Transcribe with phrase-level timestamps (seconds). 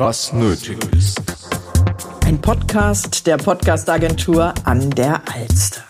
[0.00, 1.20] was nötig ist.
[2.24, 5.89] Ein Podcast der Podcastagentur an der Alster.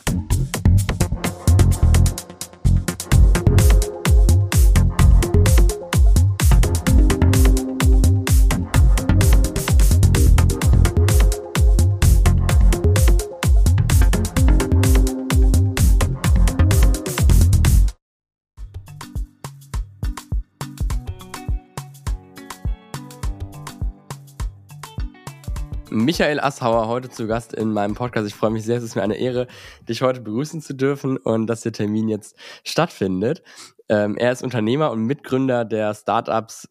[26.21, 28.27] Michael Assauer heute zu Gast in meinem Podcast.
[28.27, 29.47] Ich freue mich sehr, es ist mir eine Ehre,
[29.89, 33.43] dich heute begrüßen zu dürfen und dass der Termin jetzt stattfindet.
[33.89, 36.69] Ähm, er ist Unternehmer und Mitgründer der Startups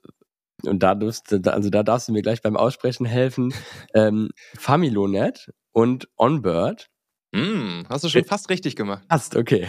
[0.61, 3.51] und da darfst, also da darfst du mir gleich beim Aussprechen helfen.
[3.95, 6.91] Ähm, Familonet und Onbird.
[7.31, 9.01] Mm, hast du schon fast richtig gemacht.
[9.09, 9.67] Fast, okay.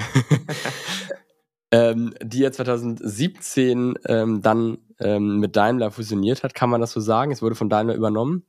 [1.70, 7.00] ähm, die ja 2017 ähm, dann ähm, mit Daimler fusioniert hat, kann man das so
[7.00, 7.32] sagen?
[7.32, 8.44] Es wurde von Daimler übernommen?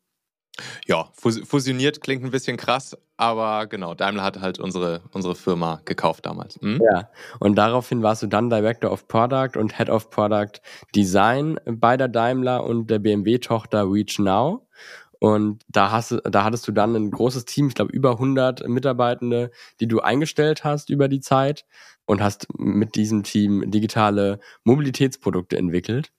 [0.85, 6.25] Ja, fusioniert klingt ein bisschen krass, aber genau, Daimler hat halt unsere, unsere Firma gekauft
[6.25, 6.59] damals.
[6.61, 6.80] Hm?
[6.91, 10.61] Ja, und daraufhin warst du dann Director of Product und Head of Product
[10.95, 14.67] Design bei der Daimler und der BMW-Tochter Reach Now.
[15.19, 19.52] Und da, hast, da hattest du dann ein großes Team, ich glaube über 100 Mitarbeitende,
[19.79, 21.66] die du eingestellt hast über die Zeit
[22.05, 26.11] und hast mit diesem Team digitale Mobilitätsprodukte entwickelt.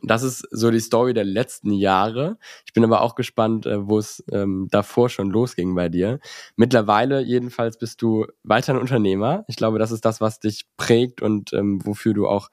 [0.00, 2.38] Das ist so die Story der letzten Jahre.
[2.64, 6.18] Ich bin aber auch gespannt, äh, wo es ähm, davor schon losging bei dir.
[6.56, 9.44] Mittlerweile jedenfalls bist du weiter ein Unternehmer.
[9.48, 12.48] Ich glaube, das ist das, was dich prägt und ähm, wofür du auch,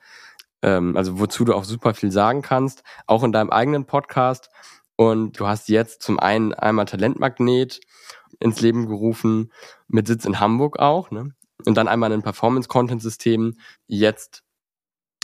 [0.61, 4.49] ähm, also wozu du auch super viel sagen kannst, auch in deinem eigenen Podcast.
[4.95, 7.79] Und du hast jetzt zum einen einmal Talentmagnet
[8.39, 9.51] ins Leben gerufen,
[9.87, 11.33] mit Sitz in Hamburg auch, ne?
[11.65, 14.43] Und dann einmal ein Performance-Content-System jetzt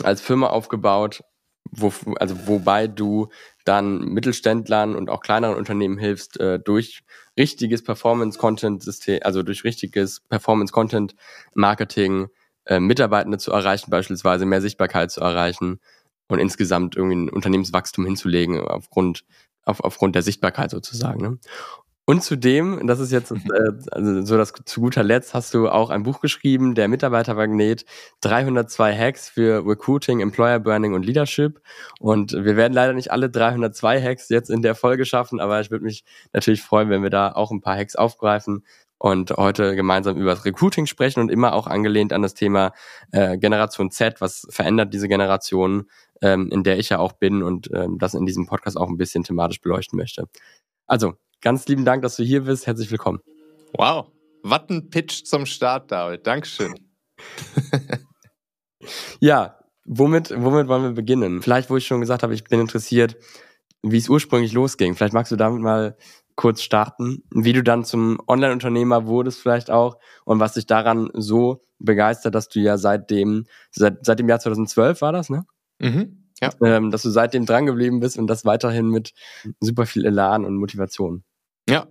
[0.02, 1.22] als Firma aufgebaut,
[1.70, 3.28] wo, also wobei du
[3.64, 7.02] dann Mittelständlern und auch kleineren Unternehmen hilfst, äh, durch
[7.36, 12.28] richtiges Performance-Content-System, also durch richtiges Performance-Content-Marketing
[12.66, 15.80] äh, Mitarbeitende zu erreichen, beispielsweise mehr Sichtbarkeit zu erreichen
[16.28, 19.24] und insgesamt irgendwie ein Unternehmenswachstum hinzulegen aufgrund
[19.66, 21.20] auf, aufgrund der Sichtbarkeit sozusagen.
[21.20, 21.38] Ne?
[22.08, 25.90] Und zudem, das ist jetzt äh, also so das zu guter Letzt, hast du auch
[25.90, 27.84] ein Buch geschrieben, der Mitarbeitermagnet,
[28.20, 31.60] 302 Hacks für Recruiting, Employer Branding und Leadership.
[31.98, 35.72] Und wir werden leider nicht alle 302 Hacks jetzt in der Folge schaffen, aber ich
[35.72, 38.64] würde mich natürlich freuen, wenn wir da auch ein paar Hacks aufgreifen
[38.98, 42.72] und heute gemeinsam über das Recruiting sprechen und immer auch angelehnt an das Thema
[43.10, 45.90] äh, Generation Z, was verändert diese Generation,
[46.22, 48.96] ähm, in der ich ja auch bin und ähm, das in diesem Podcast auch ein
[48.96, 50.28] bisschen thematisch beleuchten möchte.
[50.86, 52.66] Also, Ganz lieben Dank, dass du hier bist.
[52.66, 53.20] Herzlich willkommen.
[53.72, 54.08] Wow.
[54.42, 56.26] Was ein Pitch zum Start, David.
[56.26, 56.74] Dankeschön.
[59.20, 61.42] ja, womit, womit wollen wir beginnen?
[61.42, 63.16] Vielleicht, wo ich schon gesagt habe, ich bin interessiert,
[63.82, 64.94] wie es ursprünglich losging.
[64.94, 65.96] Vielleicht magst du damit mal
[66.36, 71.62] kurz starten, wie du dann zum Online-Unternehmer wurdest vielleicht auch und was dich daran so
[71.78, 75.46] begeistert, dass du ja seitdem, seit, seit dem Jahr 2012 war das, ne?
[75.78, 76.25] Mhm.
[76.40, 76.50] Ja.
[76.62, 79.12] Ähm, dass du seitdem dran geblieben bist und das weiterhin mit
[79.60, 81.24] super viel Elan und Motivation.
[81.68, 81.86] Ja.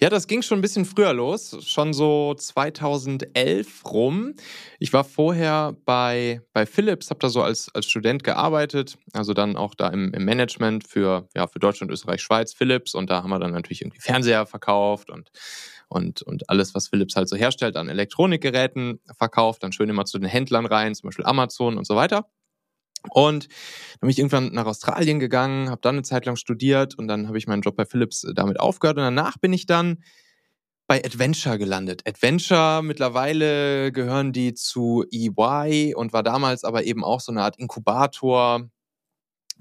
[0.00, 4.34] Ja, das ging schon ein bisschen früher los, schon so 2011 rum.
[4.78, 9.56] Ich war vorher bei, bei Philips, habe da so als, als Student gearbeitet, also dann
[9.56, 13.30] auch da im, im Management für, ja, für Deutschland, Österreich, Schweiz, Philips und da haben
[13.30, 15.30] wir dann natürlich irgendwie Fernseher verkauft und,
[15.88, 20.18] und, und alles, was Philips halt so herstellt an Elektronikgeräten verkauft, dann schön immer zu
[20.18, 22.26] den Händlern rein, zum Beispiel Amazon und so weiter.
[23.10, 27.08] Und dann bin ich irgendwann nach Australien gegangen, habe dann eine Zeit lang studiert und
[27.08, 28.98] dann habe ich meinen Job bei Philips äh, damit aufgehört.
[28.98, 30.02] Und danach bin ich dann
[30.86, 32.02] bei Adventure gelandet.
[32.06, 37.58] Adventure, mittlerweile gehören die zu EY und war damals aber eben auch so eine Art
[37.58, 38.68] Inkubator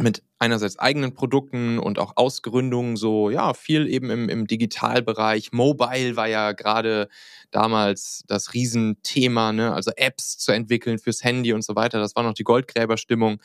[0.02, 5.52] mit einerseits eigenen Produkten und auch Ausgründungen, so ja, viel eben im, im Digitalbereich.
[5.52, 7.08] Mobile war ja gerade
[7.52, 9.74] damals das Riesenthema, ne?
[9.74, 12.00] also Apps zu entwickeln fürs Handy und so weiter.
[12.00, 13.42] Das war noch die Goldgräberstimmung.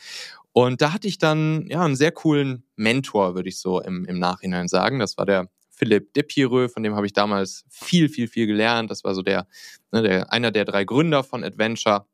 [0.53, 4.19] Und da hatte ich dann ja einen sehr coolen Mentor, würde ich so im, im
[4.19, 4.99] Nachhinein sagen.
[4.99, 8.91] Das war der Philipp Depireux, von dem habe ich damals viel, viel, viel gelernt.
[8.91, 9.47] Das war so der,
[9.93, 12.07] ne, der einer der drei Gründer von Adventure.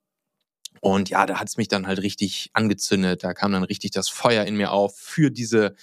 [0.82, 3.22] Und ja, da hat es mich dann halt richtig angezündet.
[3.22, 5.76] Da kam dann richtig das Feuer in mir auf für diese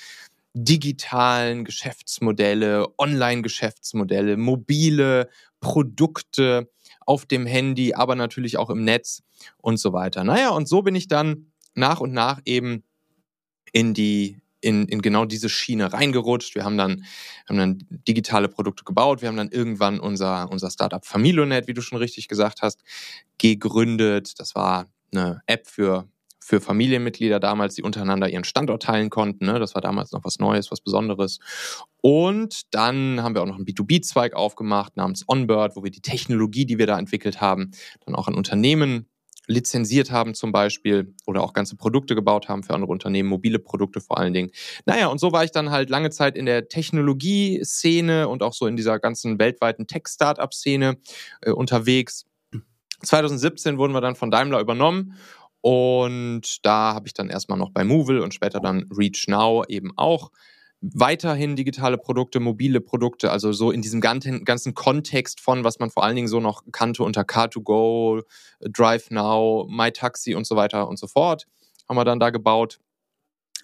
[0.54, 5.30] digitalen Geschäftsmodelle, Online-Geschäftsmodelle, mobile
[5.62, 6.69] Produkte
[7.06, 9.24] auf dem Handy, aber natürlich auch im Netz
[9.60, 10.25] und so weiter.
[10.25, 12.84] Naja, und so bin ich dann nach und nach eben
[13.72, 16.56] in die in, in genau diese Schiene reingerutscht.
[16.56, 17.06] Wir haben dann,
[17.47, 17.77] haben dann
[18.07, 19.21] digitale Produkte gebaut.
[19.21, 22.81] Wir haben dann irgendwann unser, unser Startup Familionet, wie du schon richtig gesagt hast,
[23.38, 24.39] gegründet.
[24.39, 26.07] Das war eine App für
[26.50, 29.45] für Familienmitglieder damals, die untereinander ihren Standort teilen konnten.
[29.45, 29.59] Ne?
[29.59, 31.38] Das war damals noch was Neues, was Besonderes.
[32.01, 36.65] Und dann haben wir auch noch einen B2B-Zweig aufgemacht namens Onbird, wo wir die Technologie,
[36.65, 37.69] die wir da entwickelt haben,
[38.03, 39.08] dann auch an Unternehmen
[39.50, 44.00] lizenziert haben zum Beispiel oder auch ganze Produkte gebaut haben für andere Unternehmen, mobile Produkte
[44.00, 44.51] vor allen Dingen.
[44.86, 48.68] Naja, und so war ich dann halt lange Zeit in der Technologie-Szene und auch so
[48.68, 50.98] in dieser ganzen weltweiten Tech-Startup-Szene
[51.42, 52.28] äh, unterwegs.
[53.01, 55.16] 2017 wurden wir dann von Daimler übernommen
[55.62, 59.92] und da habe ich dann erstmal noch bei Movil und später dann Reach Now eben
[59.98, 60.31] auch
[60.81, 66.03] weiterhin digitale Produkte, mobile Produkte, also so in diesem ganzen, Kontext von, was man vor
[66.03, 68.23] allen Dingen so noch kannte unter Car2Go,
[68.61, 71.47] Drive Now, MyTaxi und so weiter und so fort,
[71.87, 72.79] haben wir dann da gebaut.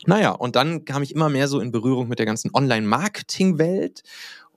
[0.06, 4.03] Naja, und dann kam ich immer mehr so in Berührung mit der ganzen Online-Marketing-Welt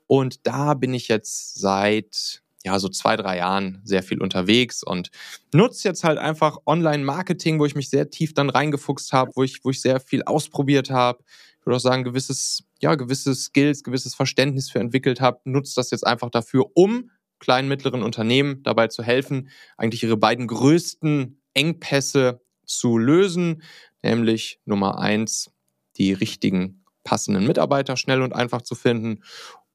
[0.07, 5.11] und da bin ich jetzt seit ja, so zwei, drei Jahren sehr viel unterwegs und
[5.55, 9.65] nutze jetzt halt einfach Online-Marketing, wo ich mich sehr tief dann reingefuchst habe, wo ich,
[9.65, 11.23] wo ich sehr viel ausprobiert habe.
[11.69, 16.07] Würde auch sagen, gewisses, ja, gewisse Skills, gewisses Verständnis für entwickelt habe, nutze das jetzt
[16.07, 17.11] einfach dafür, um
[17.41, 23.63] kleinen, mittleren Unternehmen dabei zu helfen, eigentlich ihre beiden größten Engpässe zu lösen,
[24.03, 25.51] nämlich Nummer eins,
[25.99, 29.23] die richtigen passenden Mitarbeiter schnell und einfach zu finden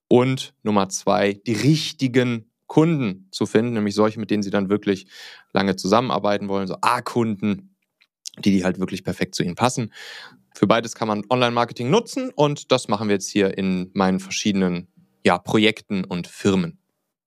[0.08, 5.06] und Nummer zwei, die richtigen Kunden zu finden, nämlich solche, mit denen sie dann wirklich
[5.54, 7.76] lange zusammenarbeiten wollen, so A-Kunden,
[8.40, 9.94] die, die halt wirklich perfekt zu ihnen passen.
[10.56, 14.88] Für beides kann man Online-Marketing nutzen und das machen wir jetzt hier in meinen verschiedenen
[15.26, 16.80] ja, Projekten und Firmen.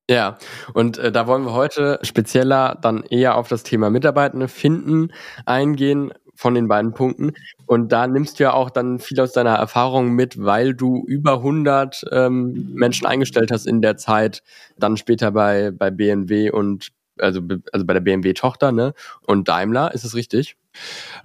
[0.09, 0.39] Ja,
[0.73, 5.13] und äh, da wollen wir heute spezieller dann eher auf das Thema Mitarbeitende finden
[5.47, 7.33] eingehen von den beiden Punkten.
[7.67, 11.39] Und da nimmst du ja auch dann viel aus deiner Erfahrung mit, weil du über
[11.39, 14.43] 100 ähm, Menschen eingestellt hast in der Zeit,
[14.79, 17.41] dann später bei, bei BMW und also,
[17.73, 18.95] also bei der BMW-Tochter ne?
[19.27, 19.93] und Daimler.
[19.95, 20.57] Ist es richtig?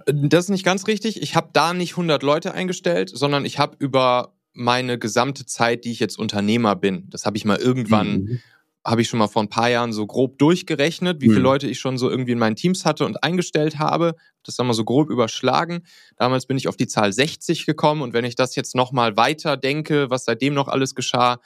[0.06, 1.20] Das ist nicht ganz richtig.
[1.22, 5.92] Ich habe da nicht 100 Leute eingestellt, sondern ich habe über meine gesamte Zeit, die
[5.92, 8.40] ich jetzt Unternehmer bin, das habe ich mal irgendwann mhm
[8.84, 11.44] habe ich schon mal vor ein paar Jahren so grob durchgerechnet, wie viele mhm.
[11.44, 14.16] Leute ich schon so irgendwie in meinen Teams hatte und eingestellt habe.
[14.44, 15.84] Das dann mal so grob überschlagen.
[16.16, 19.56] Damals bin ich auf die Zahl 60 gekommen und wenn ich das jetzt nochmal weiter
[19.56, 21.38] denke, was seitdem noch alles geschah,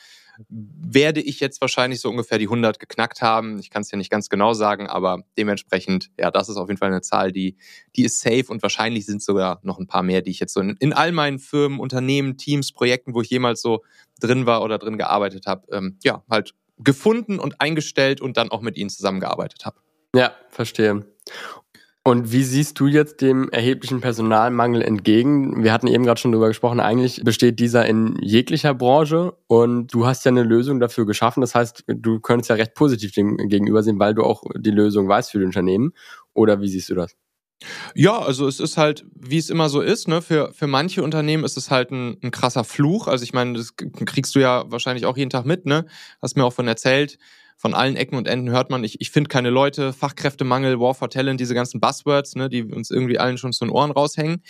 [0.48, 3.58] werde ich jetzt wahrscheinlich so ungefähr die 100 geknackt haben.
[3.58, 6.78] Ich kann es ja nicht ganz genau sagen, aber dementsprechend, ja, das ist auf jeden
[6.78, 7.56] Fall eine Zahl, die,
[7.96, 10.60] die ist safe und wahrscheinlich sind sogar noch ein paar mehr, die ich jetzt so
[10.60, 13.82] in, in all meinen Firmen, Unternehmen, Teams, Projekten, wo ich jemals so
[14.20, 18.60] drin war oder drin gearbeitet habe, ähm, ja, halt gefunden und eingestellt und dann auch
[18.60, 19.78] mit ihnen zusammengearbeitet habe.
[20.14, 21.06] Ja, verstehe.
[22.06, 25.64] Und wie siehst du jetzt dem erheblichen Personalmangel entgegen?
[25.64, 30.06] Wir hatten eben gerade schon darüber gesprochen, eigentlich besteht dieser in jeglicher Branche und du
[30.06, 31.40] hast ja eine Lösung dafür geschaffen.
[31.40, 35.08] Das heißt, du könntest ja recht positiv dem gegenüber sehen, weil du auch die Lösung
[35.08, 35.94] weißt für die Unternehmen.
[36.32, 37.16] Oder wie siehst du das?
[37.96, 41.42] Ja, also es ist halt, wie es immer so ist, ne, für, für manche Unternehmen
[41.42, 43.08] ist es halt ein, ein krasser Fluch.
[43.08, 45.86] Also ich meine, das kriegst du ja wahrscheinlich auch jeden Tag mit, ne?
[46.22, 47.18] Hast mir auch von erzählt.
[47.56, 51.08] Von allen Ecken und Enden hört man, ich, ich finde keine Leute, Fachkräftemangel, War for
[51.08, 54.42] Talent, diese ganzen Buzzwords, ne, die uns irgendwie allen schon zu den Ohren raushängen.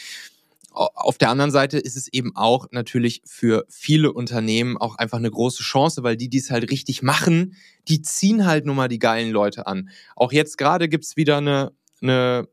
[0.72, 5.30] Auf der anderen Seite ist es eben auch natürlich für viele Unternehmen auch einfach eine
[5.30, 7.56] große Chance, weil die, die es halt richtig machen,
[7.88, 9.88] die ziehen halt nun mal die geilen Leute an.
[10.16, 11.72] Auch jetzt gerade gibt's wieder eine,
[12.02, 12.48] eine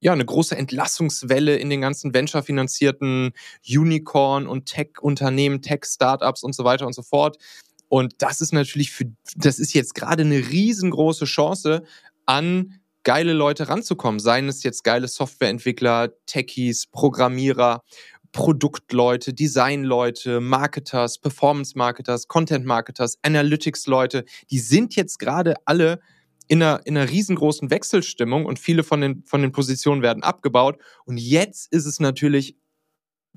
[0.00, 3.32] ja, eine große Entlassungswelle in den ganzen venture-finanzierten
[3.66, 7.38] Unicorn- und Tech-Unternehmen, Tech-Startups und so weiter und so fort.
[7.88, 11.84] Und das ist natürlich für, das ist jetzt gerade eine riesengroße Chance,
[12.26, 14.18] an geile Leute ranzukommen.
[14.18, 17.84] Seien es jetzt geile Softwareentwickler, Techies, Programmierer,
[18.32, 24.24] Produktleute, Designleute, Marketers, Performance-Marketers, Content-Marketers, Analytics-Leute.
[24.50, 26.00] Die sind jetzt gerade alle
[26.48, 30.78] in einer, in einer riesengroßen Wechselstimmung und viele von den, von den Positionen werden abgebaut.
[31.04, 32.56] Und jetzt ist es natürlich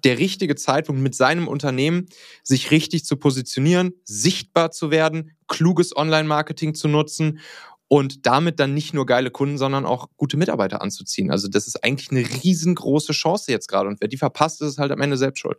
[0.03, 2.07] der richtige Zeitpunkt, mit seinem Unternehmen
[2.43, 7.39] sich richtig zu positionieren, sichtbar zu werden, kluges Online-Marketing zu nutzen
[7.87, 11.31] und damit dann nicht nur geile Kunden, sondern auch gute Mitarbeiter anzuziehen.
[11.31, 13.89] Also das ist eigentlich eine riesengroße Chance jetzt gerade.
[13.89, 15.57] Und wer die verpasst, ist halt am Ende selbst schuld.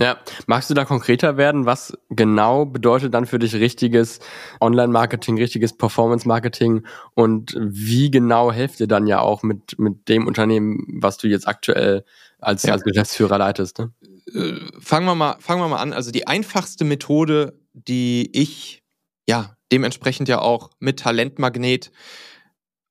[0.00, 1.66] Ja, magst du da konkreter werden?
[1.66, 4.20] Was genau bedeutet dann für dich richtiges
[4.60, 10.86] Online-Marketing, richtiges Performance-Marketing und wie genau helft ihr dann ja auch mit, mit dem Unternehmen,
[11.00, 12.04] was du jetzt aktuell
[12.38, 12.74] als, ja.
[12.74, 13.80] als Geschäftsführer leitest?
[13.80, 13.92] Ne?
[14.32, 15.92] Äh, fangen, wir mal, fangen wir mal an.
[15.92, 18.84] Also die einfachste Methode, die ich
[19.28, 21.90] ja dementsprechend ja auch mit Talentmagnet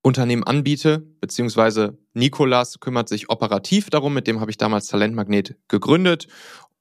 [0.02, 6.28] Unternehmen anbiete, beziehungsweise Nikolas kümmert sich operativ darum, mit dem habe ich damals Talentmagnet gegründet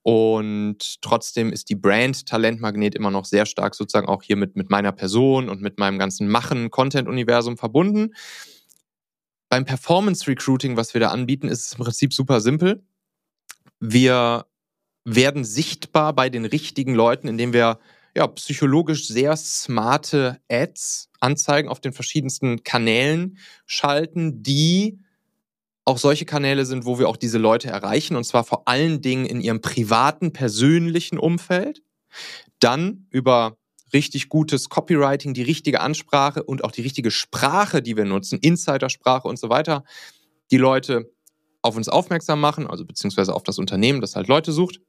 [0.08, 4.70] und trotzdem ist die Brand Talentmagnet immer noch sehr stark sozusagen auch hier mit, mit
[4.70, 8.14] meiner Person und mit meinem ganzen Machen, Content-Universum verbunden.
[9.48, 12.84] beim Performance Recruiting, was wir da anbieten, ist es im Prinzip super simpel.
[13.80, 14.46] Wir
[15.04, 17.80] werden sichtbar bei den richtigen Leuten, indem wir
[18.16, 25.00] ja, psychologisch sehr smarte Ads, Anzeigen auf den verschiedensten Kanälen schalten, die
[25.86, 29.24] auch solche Kanäle sind, wo wir auch diese Leute erreichen, und zwar vor allen Dingen
[29.24, 31.82] in ihrem privaten, persönlichen Umfeld.
[32.58, 33.56] Dann über
[33.92, 39.28] richtig gutes Copywriting, die richtige Ansprache und auch die richtige Sprache, die wir nutzen, Insidersprache
[39.28, 39.84] und so weiter,
[40.50, 41.12] die Leute
[41.62, 44.80] auf uns aufmerksam machen, also beziehungsweise auf das Unternehmen, das halt Leute sucht.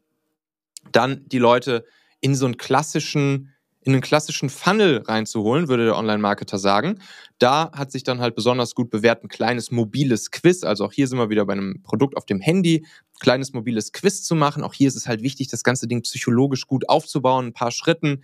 [0.92, 1.86] Dann die Leute
[2.22, 3.54] in so einen klassischen
[3.88, 7.00] in einen klassischen Funnel reinzuholen, würde der Online-Marketer sagen.
[7.39, 10.63] Da hat sich dann halt besonders gut bewährt ein kleines mobiles Quiz.
[10.63, 12.86] Also auch hier sind wir wieder bei einem Produkt auf dem Handy,
[13.20, 14.63] kleines mobiles Quiz zu machen.
[14.63, 18.24] Auch hier ist es halt wichtig, das ganze Ding psychologisch gut aufzubauen, ein paar Schritten.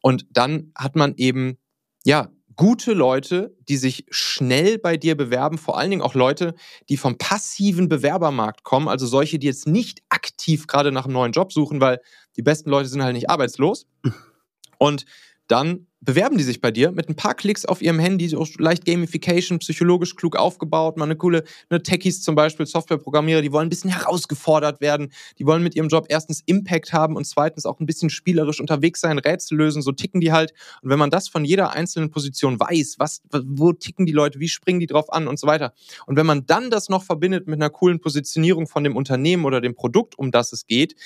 [0.00, 1.58] Und dann hat man eben,
[2.04, 6.54] ja, gute Leute, die sich schnell bei dir bewerben, vor allen Dingen auch Leute,
[6.88, 11.32] die vom passiven Bewerbermarkt kommen, also solche, die jetzt nicht aktiv gerade nach einem neuen
[11.32, 12.00] Job suchen, weil
[12.36, 13.86] die besten Leute sind halt nicht arbeitslos.
[14.78, 15.04] Und
[15.48, 18.84] dann bewerben die sich bei dir mit ein paar Klicks auf ihrem Handy, so leicht
[18.84, 23.70] Gamification, psychologisch klug aufgebaut, mal eine coole, eine Techies zum Beispiel, Softwareprogrammierer, die wollen ein
[23.70, 27.86] bisschen herausgefordert werden, die wollen mit ihrem Job erstens Impact haben und zweitens auch ein
[27.86, 30.52] bisschen spielerisch unterwegs sein, Rätsel lösen, so ticken die halt.
[30.82, 34.48] Und wenn man das von jeder einzelnen Position weiß, was, wo ticken die Leute, wie
[34.48, 35.72] springen die drauf an und so weiter.
[36.06, 39.60] Und wenn man dann das noch verbindet mit einer coolen Positionierung von dem Unternehmen oder
[39.60, 40.96] dem Produkt, um das es geht,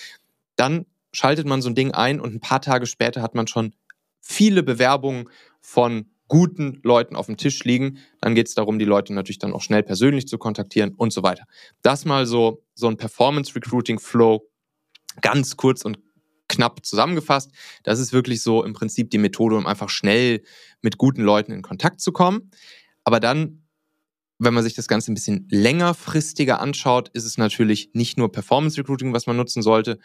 [0.57, 3.75] dann schaltet man so ein Ding ein und ein paar Tage später hat man schon
[4.21, 5.29] viele Bewerbungen
[5.61, 7.99] von guten Leuten auf dem Tisch liegen.
[8.21, 11.23] Dann geht es darum, die Leute natürlich dann auch schnell persönlich zu kontaktieren und so
[11.23, 11.45] weiter.
[11.83, 14.49] Das mal so, so ein Performance Recruiting Flow
[15.21, 15.99] ganz kurz und
[16.49, 17.51] knapp zusammengefasst.
[17.83, 20.43] Das ist wirklich so im Prinzip die Methode, um einfach schnell
[20.81, 22.51] mit guten Leuten in Kontakt zu kommen.
[23.05, 23.65] Aber dann,
[24.39, 28.79] wenn man sich das Ganze ein bisschen längerfristiger anschaut, ist es natürlich nicht nur Performance
[28.79, 29.99] Recruiting, was man nutzen sollte,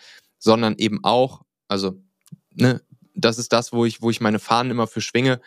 [0.44, 2.04] sondern eben auch, also
[2.54, 2.82] ne,
[3.16, 5.40] das ist das, wo ich, wo ich meine Fahnen immer für schwinge,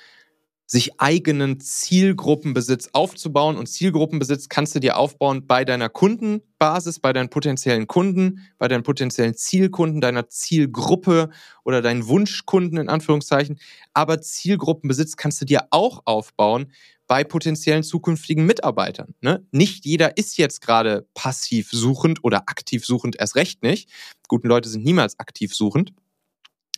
[0.66, 3.56] sich eigenen Zielgruppenbesitz aufzubauen.
[3.56, 8.82] Und Zielgruppenbesitz kannst du dir aufbauen bei deiner Kundenbasis, bei deinen potenziellen Kunden, bei deinen
[8.82, 11.30] potenziellen Zielkunden, deiner Zielgruppe
[11.64, 13.60] oder deinen Wunschkunden in Anführungszeichen.
[13.94, 16.72] Aber Zielgruppenbesitz kannst du dir auch aufbauen
[17.06, 19.14] bei potenziellen zukünftigen Mitarbeitern.
[19.20, 19.46] Ne?
[19.52, 23.88] Nicht jeder ist jetzt gerade passiv suchend oder aktiv suchend, erst recht nicht.
[24.26, 25.92] Guten Leute sind niemals aktiv suchend.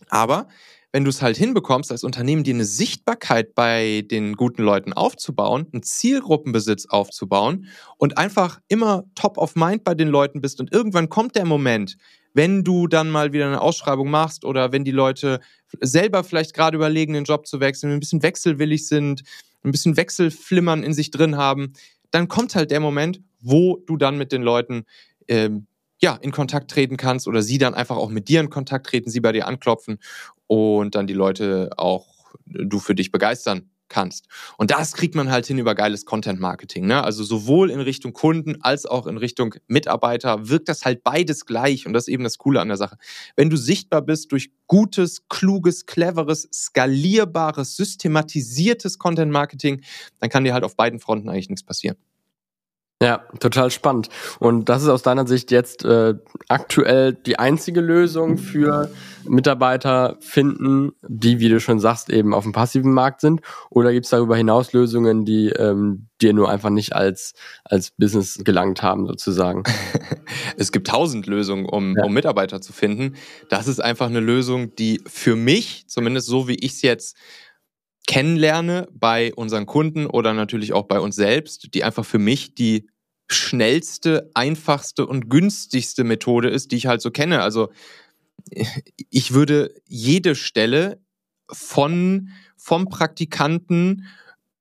[0.09, 0.49] Aber
[0.93, 5.67] wenn du es halt hinbekommst, als Unternehmen dir eine Sichtbarkeit bei den guten Leuten aufzubauen,
[5.73, 7.67] einen Zielgruppenbesitz aufzubauen
[7.99, 11.97] und einfach immer top of mind bei den Leuten bist und irgendwann kommt der Moment,
[12.33, 15.41] wenn du dann mal wieder eine Ausschreibung machst oder wenn die Leute
[15.81, 19.23] selber vielleicht gerade überlegen, den Job zu wechseln, ein bisschen wechselwillig sind,
[19.65, 21.73] ein bisschen Wechselflimmern in sich drin haben,
[22.11, 24.85] dann kommt halt der Moment, wo du dann mit den Leuten
[25.27, 25.67] ähm,
[26.01, 29.11] ja, in Kontakt treten kannst oder sie dann einfach auch mit dir in Kontakt treten,
[29.11, 29.99] sie bei dir anklopfen
[30.49, 32.09] und dann die Leute auch
[32.47, 34.27] du für dich begeistern kannst.
[34.57, 36.87] Und das kriegt man halt hin über geiles Content Marketing.
[36.87, 37.03] Ne?
[37.03, 41.87] Also sowohl in Richtung Kunden als auch in Richtung Mitarbeiter wirkt das halt beides gleich.
[41.87, 42.99] Und das ist eben das Coole an der Sache.
[43.37, 49.83] Wenn du sichtbar bist durch gutes, kluges, cleveres, skalierbares, systematisiertes Content Marketing,
[50.21, 51.97] dann kann dir halt auf beiden Fronten eigentlich nichts passieren.
[53.01, 54.09] Ja, total spannend.
[54.41, 56.15] Und das ist aus deiner Sicht jetzt äh,
[56.49, 58.91] aktuell die einzige Lösung für
[59.25, 63.41] Mitarbeiter finden, die, wie du schon sagst, eben auf dem passiven Markt sind?
[63.71, 68.41] Oder gibt es darüber hinaus Lösungen, die ähm, dir nur einfach nicht als, als Business
[68.43, 69.63] gelangt haben, sozusagen?
[70.57, 72.05] es gibt tausend Lösungen, um, ja.
[72.05, 73.15] um Mitarbeiter zu finden.
[73.49, 77.17] Das ist einfach eine Lösung, die für mich, zumindest so wie ich es jetzt
[78.09, 82.89] kennenlerne bei unseren Kunden oder natürlich auch bei uns selbst, die einfach für mich die
[83.31, 87.43] schnellste, einfachste und günstigste Methode ist, die ich halt so kenne.
[87.43, 87.69] Also
[89.11, 91.03] ich würde jede Stelle
[91.53, 94.07] von vom Praktikanten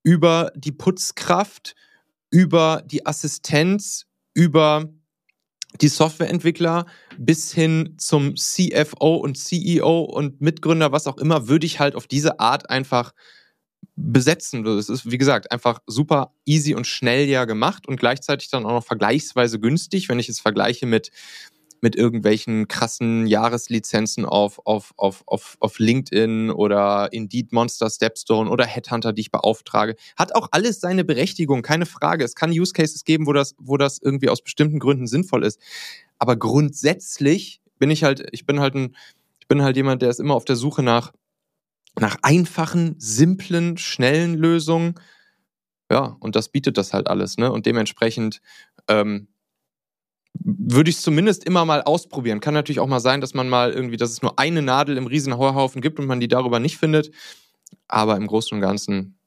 [0.03, 1.73] über die Putzkraft,
[2.29, 4.89] über die Assistenz, über
[5.79, 6.85] die Softwareentwickler
[7.17, 12.07] bis hin zum CFO und CEO und Mitgründer, was auch immer, würde ich halt auf
[12.07, 13.13] diese Art einfach
[13.97, 14.63] besetzen.
[14.63, 18.71] Das ist, wie gesagt, einfach super easy und schnell ja gemacht und gleichzeitig dann auch
[18.71, 21.11] noch vergleichsweise günstig, wenn ich es vergleiche mit
[21.81, 28.65] mit irgendwelchen krassen Jahreslizenzen auf, auf, auf, auf, auf LinkedIn oder Indeed Monster Stepstone oder
[28.65, 29.95] Headhunter, die ich beauftrage.
[30.17, 32.23] Hat auch alles seine Berechtigung, keine Frage.
[32.23, 35.59] Es kann Use Cases geben, wo das, wo das irgendwie aus bestimmten Gründen sinnvoll ist.
[36.17, 38.95] Aber grundsätzlich bin ich halt, ich bin halt ein,
[39.39, 41.13] ich bin halt jemand, der ist immer auf der Suche nach,
[41.99, 44.95] nach einfachen, simplen, schnellen Lösungen
[45.91, 47.51] Ja, und das bietet das halt alles, ne?
[47.51, 48.41] Und dementsprechend
[48.89, 49.27] ähm,
[50.39, 52.39] würde ich es zumindest immer mal ausprobieren.
[52.39, 55.07] Kann natürlich auch mal sein, dass man mal irgendwie, dass es nur eine Nadel im
[55.07, 57.11] riesen Heuhaufen gibt und man die darüber nicht findet.
[57.87, 59.17] Aber im Großen und Ganzen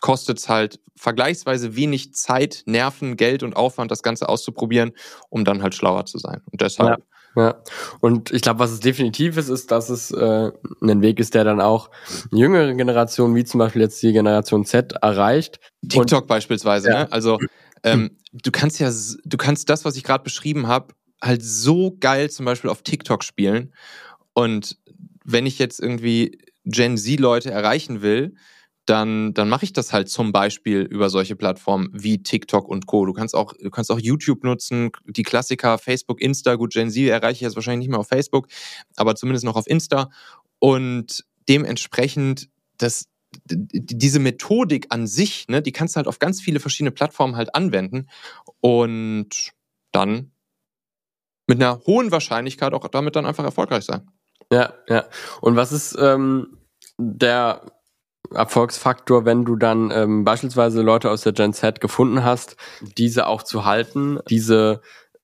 [0.00, 4.92] kostet es halt vergleichsweise wenig Zeit, Nerven, Geld und Aufwand, das Ganze auszuprobieren,
[5.28, 6.40] um dann halt schlauer zu sein.
[6.50, 7.00] Und deshalb.
[7.00, 7.04] Ja.
[7.38, 7.62] Ja,
[8.00, 10.50] und ich glaube, was es definitiv ist, ist, dass es äh,
[10.82, 11.90] ein Weg ist, der dann auch
[12.32, 15.60] jüngere Generationen, wie zum Beispiel jetzt die Generation Z, erreicht.
[15.88, 16.98] TikTok und, beispielsweise, ja.
[17.04, 17.12] ne?
[17.12, 17.38] Also
[17.84, 18.90] ähm, du kannst ja,
[19.24, 23.22] du kannst das, was ich gerade beschrieben habe, halt so geil zum Beispiel auf TikTok
[23.22, 23.72] spielen.
[24.32, 24.76] Und
[25.24, 28.34] wenn ich jetzt irgendwie Gen Z-Leute erreichen will,
[28.88, 33.04] dann, dann mache ich das halt zum Beispiel über solche Plattformen wie TikTok und Co.
[33.04, 36.54] Du kannst auch, du kannst auch YouTube nutzen, die Klassiker, Facebook, Insta.
[36.54, 38.48] Gut, Gen Z erreiche ich jetzt wahrscheinlich nicht mehr auf Facebook,
[38.96, 40.10] aber zumindest noch auf Insta.
[40.58, 43.08] Und dementsprechend, das,
[43.44, 47.54] diese Methodik an sich, ne, die kannst du halt auf ganz viele verschiedene Plattformen halt
[47.54, 48.08] anwenden
[48.60, 49.52] und
[49.92, 50.32] dann
[51.46, 54.10] mit einer hohen Wahrscheinlichkeit auch damit dann einfach erfolgreich sein.
[54.50, 55.04] Ja, ja.
[55.42, 56.58] Und was ist ähm,
[56.98, 57.62] der
[58.34, 62.56] Erfolgsfaktor, wenn du dann ähm, beispielsweise Leute aus der Gen Z gefunden hast,
[62.96, 64.80] diese auch zu halten, diese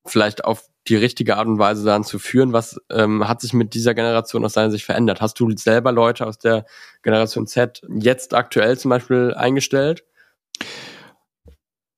[0.07, 2.53] vielleicht auf die richtige Art und Weise dann zu führen.
[2.53, 5.21] Was ähm, hat sich mit dieser Generation aus deiner Sicht verändert?
[5.21, 6.67] Hast du selber Leute aus der
[7.03, 10.05] Generation Z jetzt aktuell zum Beispiel eingestellt?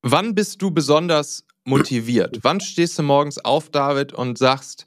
[0.02, 2.38] Wann bist du besonders motiviert?
[2.42, 4.86] Wann stehst du morgens auf, David, und sagst,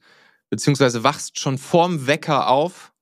[0.50, 2.94] beziehungsweise wachst schon vorm Wecker auf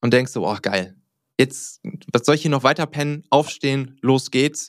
[0.00, 0.96] und denkst so, oh geil,
[1.40, 1.80] jetzt,
[2.12, 3.24] was soll ich hier noch weiter pennen?
[3.30, 4.68] Aufstehen, los geht's.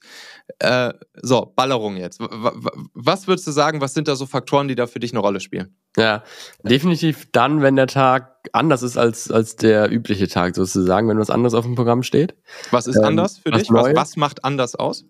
[0.60, 2.20] Äh, so, Ballerung jetzt.
[2.20, 5.40] Was würdest du sagen, was sind da so Faktoren, die da für dich eine Rolle
[5.40, 5.76] spielen?
[5.98, 6.24] Ja,
[6.64, 11.30] definitiv dann, wenn der Tag anders ist als, als der übliche Tag sozusagen, wenn was
[11.30, 12.36] anderes auf dem Programm steht.
[12.72, 13.70] Was ist ähm, anders für dich?
[13.70, 15.06] Was, was macht anders aus?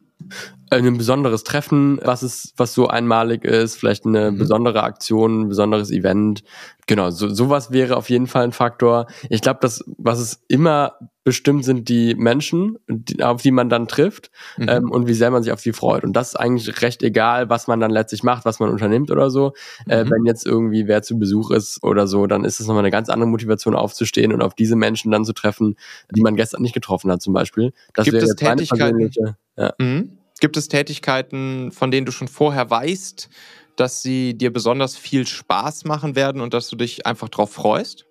[0.72, 4.38] Ein besonderes Treffen, was ist, was so einmalig ist, vielleicht eine mhm.
[4.38, 6.44] besondere Aktion, ein besonderes Event.
[6.88, 9.08] Genau, so, sowas wäre auf jeden Fall ein Faktor.
[9.30, 13.88] Ich glaube, das, was es immer bestimmt sind die Menschen, die, auf die man dann
[13.88, 14.70] trifft mhm.
[14.70, 16.04] ähm, und wie sehr man sich auf die freut.
[16.04, 19.30] Und das ist eigentlich recht egal, was man dann letztlich macht, was man unternimmt oder
[19.30, 19.54] so.
[19.88, 20.08] Äh, mhm.
[20.08, 22.92] Äh, wenn jetzt irgendwie wer zu Besuch ist oder so, dann ist es nochmal eine
[22.92, 25.76] ganz andere Motivation aufzustehen und auf diese Menschen dann zu treffen,
[26.16, 27.74] die man gestern nicht getroffen hat zum Beispiel.
[27.94, 29.12] Das Gibt es Tätigkeiten?
[29.58, 29.74] Ja.
[29.78, 30.18] Mhm.
[30.42, 33.30] Gibt es Tätigkeiten, von denen du schon vorher weißt,
[33.76, 38.06] dass sie dir besonders viel Spaß machen werden und dass du dich einfach drauf freust?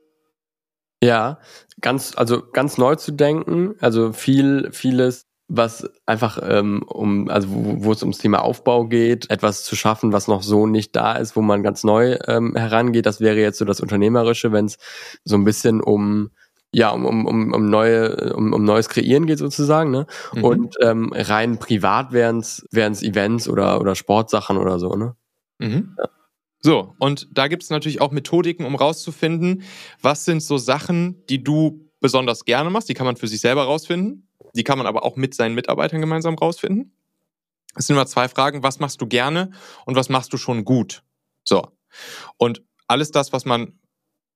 [1.02, 1.40] Ja,
[1.80, 7.84] ganz, also ganz neu zu denken, also viel, vieles, was einfach ähm, um, also wo,
[7.84, 11.34] wo es ums Thema Aufbau geht, etwas zu schaffen, was noch so nicht da ist,
[11.34, 13.06] wo man ganz neu ähm, herangeht.
[13.06, 14.78] Das wäre jetzt so das Unternehmerische, wenn es
[15.24, 16.30] so ein bisschen um
[16.72, 20.06] ja, um, um, um, um neue, um, um neues Kreieren geht sozusagen, ne?
[20.32, 20.44] Mhm.
[20.44, 22.62] Und ähm, rein privat wären es
[23.02, 25.16] Events oder, oder Sportsachen oder so, ne?
[25.58, 25.96] Mhm.
[25.98, 26.08] Ja.
[26.62, 29.62] So, und da gibt es natürlich auch Methodiken, um rauszufinden,
[30.02, 32.88] was sind so Sachen, die du besonders gerne machst.
[32.88, 34.28] Die kann man für sich selber rausfinden.
[34.54, 36.92] Die kann man aber auch mit seinen Mitarbeitern gemeinsam rausfinden.
[37.76, 38.62] Es sind immer zwei Fragen.
[38.62, 39.52] Was machst du gerne
[39.86, 41.02] und was machst du schon gut?
[41.44, 41.68] So.
[42.36, 43.78] Und alles das, was man,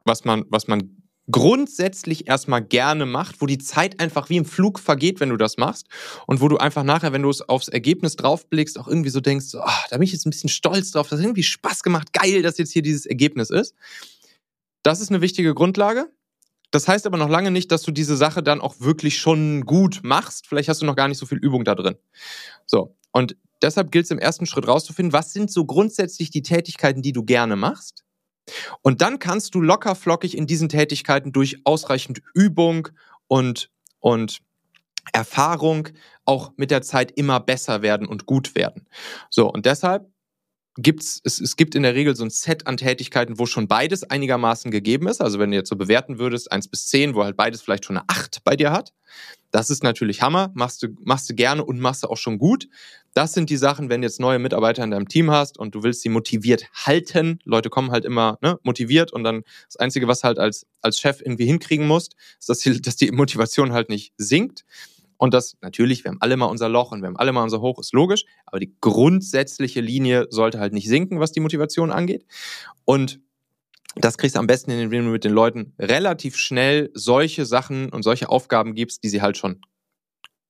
[0.05, 4.79] was man, was man grundsätzlich erstmal gerne macht, wo die Zeit einfach wie im Flug
[4.79, 5.87] vergeht, wenn du das machst
[6.27, 9.55] und wo du einfach nachher, wenn du es aufs Ergebnis draufblickst, auch irgendwie so denkst,
[9.55, 12.43] oh, da bin ich jetzt ein bisschen stolz drauf, das hat irgendwie Spaß gemacht, geil,
[12.43, 13.75] dass jetzt hier dieses Ergebnis ist.
[14.83, 16.11] Das ist eine wichtige Grundlage.
[16.71, 20.01] Das heißt aber noch lange nicht, dass du diese Sache dann auch wirklich schon gut
[20.03, 20.47] machst.
[20.47, 21.95] Vielleicht hast du noch gar nicht so viel Übung da drin.
[22.67, 22.97] So.
[23.13, 27.13] Und deshalb gilt es im ersten Schritt rauszufinden, was sind so grundsätzlich die Tätigkeiten, die
[27.13, 28.04] du gerne machst
[28.83, 32.89] und dann kannst du locker flockig in diesen Tätigkeiten durch ausreichend Übung
[33.27, 34.41] und, und
[35.13, 35.89] Erfahrung
[36.25, 38.87] auch mit der Zeit immer besser werden und gut werden.
[39.31, 40.09] So, und deshalb
[40.77, 44.03] gibt's, es, es gibt in der Regel so ein Set an Tätigkeiten, wo schon beides
[44.03, 45.21] einigermaßen gegeben ist.
[45.21, 47.97] Also wenn du jetzt so bewerten würdest, eins bis zehn, wo halt beides vielleicht schon
[47.97, 48.93] eine acht bei dir hat.
[49.51, 52.69] Das ist natürlich Hammer, machst du, machst du gerne und machst du auch schon gut.
[53.15, 55.85] Das sind die Sachen, wenn du jetzt neue Mitarbeiter in deinem Team hast und du
[55.85, 57.39] willst sie motiviert halten.
[57.45, 61.21] Leute kommen halt immer ne, motiviert und dann das Einzige, was halt als, als Chef
[61.21, 64.65] irgendwie hinkriegen musst, ist, dass die, dass die Motivation halt nicht sinkt.
[65.17, 67.61] Und das natürlich, wir haben alle mal unser Loch und wir haben alle mal unser
[67.61, 72.27] Hoch, ist logisch, aber die grundsätzliche Linie sollte halt nicht sinken, was die Motivation angeht.
[72.85, 73.21] Und
[73.95, 78.03] das kriegst du am besten, indem du mit den Leuten relativ schnell solche Sachen und
[78.03, 79.61] solche Aufgaben gibst, die sie halt schon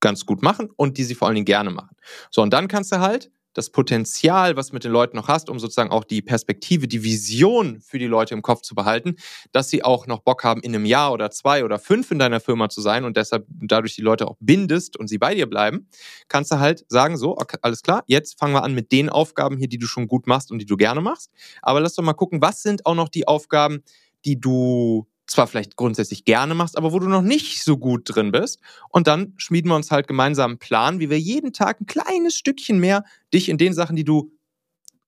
[0.04, 1.96] ganz gut machen und die sie vor allen Dingen gerne machen.
[2.30, 5.58] So, und dann kannst du halt das Potenzial, was mit den Leuten noch hast, um
[5.58, 9.14] sozusagen auch die Perspektive, die Vision für die Leute im Kopf zu behalten,
[9.52, 12.40] dass sie auch noch Bock haben, in einem Jahr oder zwei oder fünf in deiner
[12.40, 15.88] Firma zu sein und deshalb dadurch die Leute auch bindest und sie bei dir bleiben,
[16.28, 19.56] kannst du halt sagen, so, okay, alles klar, jetzt fangen wir an mit den Aufgaben
[19.56, 21.30] hier, die du schon gut machst und die du gerne machst.
[21.62, 23.82] Aber lass doch mal gucken, was sind auch noch die Aufgaben,
[24.24, 28.32] die du zwar vielleicht grundsätzlich gerne machst, aber wo du noch nicht so gut drin
[28.32, 28.60] bist.
[28.90, 32.36] Und dann schmieden wir uns halt gemeinsam einen Plan, wie wir jeden Tag ein kleines
[32.36, 34.32] Stückchen mehr dich in den Sachen, die du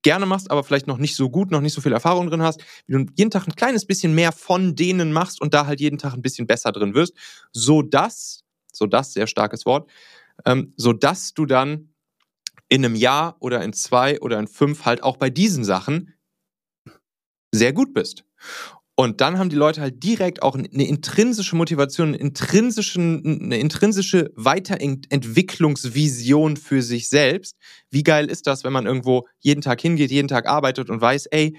[0.03, 2.63] gerne machst, aber vielleicht noch nicht so gut, noch nicht so viel Erfahrung drin hast,
[2.87, 5.99] wie du jeden Tag ein kleines bisschen mehr von denen machst und da halt jeden
[5.99, 7.15] Tag ein bisschen besser drin wirst,
[7.51, 9.91] so dass, so dass, sehr starkes Wort,
[10.45, 11.93] ähm, so dass du dann
[12.69, 16.15] in einem Jahr oder in zwei oder in fünf halt auch bei diesen Sachen
[17.53, 18.25] sehr gut bist.
[18.99, 24.33] Und dann haben die Leute halt direkt auch eine intrinsische Motivation, eine intrinsische, eine intrinsische
[24.37, 27.59] Weiterentwicklungsvision für sich selbst.
[27.91, 31.27] Wie geil ist das, wenn man irgendwo jeden Tag hingeht, jeden Tag arbeitet und weiß,
[31.27, 31.59] ey,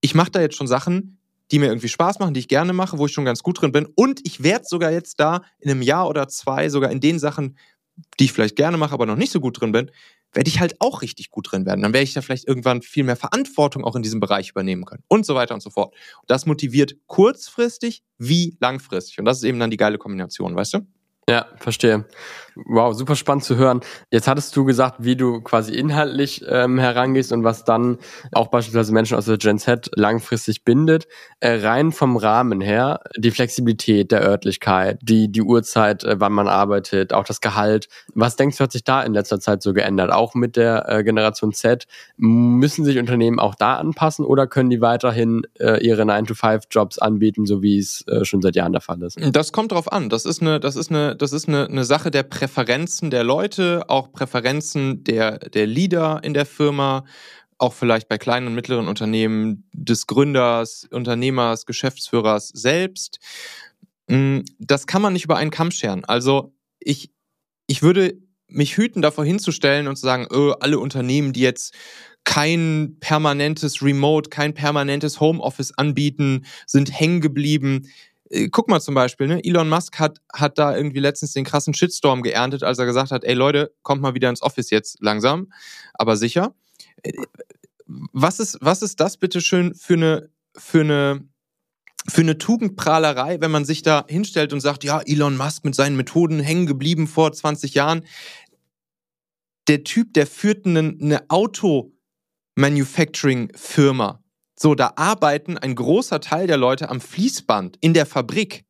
[0.00, 1.18] ich mache da jetzt schon Sachen,
[1.50, 3.72] die mir irgendwie Spaß machen, die ich gerne mache, wo ich schon ganz gut drin
[3.72, 3.86] bin.
[3.94, 7.58] Und ich werde sogar jetzt da in einem Jahr oder zwei sogar in den Sachen,
[8.18, 9.90] die ich vielleicht gerne mache, aber noch nicht so gut drin bin,
[10.32, 11.82] werde ich halt auch richtig gut drin werden.
[11.82, 15.02] Dann werde ich da vielleicht irgendwann viel mehr Verantwortung auch in diesem Bereich übernehmen können
[15.08, 15.94] und so weiter und so fort.
[16.20, 19.18] Und das motiviert kurzfristig wie langfristig.
[19.18, 20.99] Und das ist eben dann die geile Kombination, weißt du?
[21.30, 22.06] Ja, verstehe.
[22.56, 23.80] Wow, super spannend zu hören.
[24.10, 27.98] Jetzt hattest du gesagt, wie du quasi inhaltlich ähm, herangehst und was dann
[28.32, 31.06] auch beispielsweise Menschen aus der Gen Z langfristig bindet.
[31.38, 36.48] Äh, rein vom Rahmen her, die Flexibilität der Örtlichkeit, die, die Uhrzeit, äh, wann man
[36.48, 37.88] arbeitet, auch das Gehalt.
[38.14, 40.10] Was denkst du, hat sich da in letzter Zeit so geändert?
[40.12, 44.80] Auch mit der äh, Generation Z, müssen sich Unternehmen auch da anpassen oder können die
[44.80, 49.18] weiterhin äh, ihre 9-to-5-Jobs anbieten, so wie es äh, schon seit Jahren der Fall ist?
[49.32, 50.08] Das kommt drauf an.
[50.08, 53.84] Das ist eine, das ist eine das ist eine, eine Sache der Präferenzen der Leute,
[53.88, 57.04] auch Präferenzen der, der Leader in der Firma,
[57.58, 63.18] auch vielleicht bei kleinen und mittleren Unternehmen des Gründers, Unternehmers, Geschäftsführers selbst.
[64.08, 66.06] Mm, das kann man nicht über einen Kamm scheren.
[66.06, 67.10] Also ich,
[67.66, 68.16] ich würde
[68.48, 71.74] mich hüten, davor hinzustellen und zu sagen, öh, alle Unternehmen, die jetzt
[72.24, 77.88] kein permanentes Remote, kein permanentes Homeoffice anbieten, sind hängen geblieben.
[78.30, 79.44] Äh, guck mal zum Beispiel, ne?
[79.44, 83.24] Elon Musk hat, hat da irgendwie letztens den krassen Shitstorm geerntet, als er gesagt hat,
[83.24, 85.52] ey Leute, kommt mal wieder ins Office jetzt langsam,
[85.94, 86.54] aber sicher.
[87.02, 87.12] Äh,
[87.86, 91.26] was ist, was ist das bitte schön für eine, für eine,
[92.08, 95.96] für eine Tugendprahlerei, wenn man sich da hinstellt und sagt, ja, Elon Musk mit seinen
[95.96, 98.04] Methoden hängen geblieben vor 20 Jahren.
[99.66, 104.22] Der Typ, der führt eine, eine Auto-Manufacturing-Firma.
[104.62, 108.66] So, da arbeiten ein großer Teil der Leute am Fließband in der Fabrik.